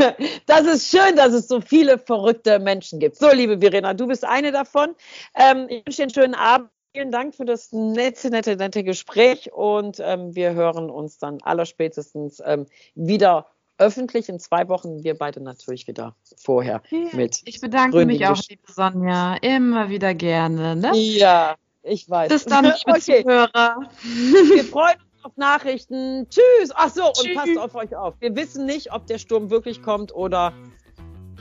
[0.47, 3.17] Das ist schön, dass es so viele verrückte Menschen gibt.
[3.17, 4.95] So, liebe Verena, du bist eine davon.
[5.35, 6.69] Ähm, ich wünsche dir einen schönen Abend.
[6.93, 12.41] Vielen Dank für das nette, nette, nette Gespräch und ähm, wir hören uns dann allerspätestens
[12.43, 13.45] ähm, wieder
[13.77, 15.03] öffentlich in zwei Wochen.
[15.03, 17.43] Wir beide natürlich wieder vorher ja, mit.
[17.45, 20.75] Ich bedanke mich auch, liebe Sonja, immer wieder gerne.
[20.75, 20.91] Ne?
[20.95, 22.29] Ja, ich weiß.
[22.29, 23.21] Bis dann, liebe okay.
[23.21, 23.87] Zuhörer.
[24.01, 26.27] Wir freuen uns auf Nachrichten.
[26.29, 26.71] Tschüss.
[26.75, 28.15] Ach so, und passt auf euch auf.
[28.19, 30.53] Wir wissen nicht, ob der Sturm wirklich kommt oder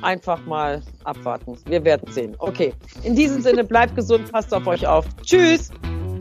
[0.02, 1.58] einfach mal abwarten.
[1.66, 2.34] Wir werden sehen.
[2.38, 2.74] Okay.
[3.02, 5.06] In diesem Sinne, bleibt gesund, passt auf euch auf.
[5.22, 5.70] Tschüss.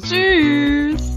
[0.01, 1.15] Tschüss.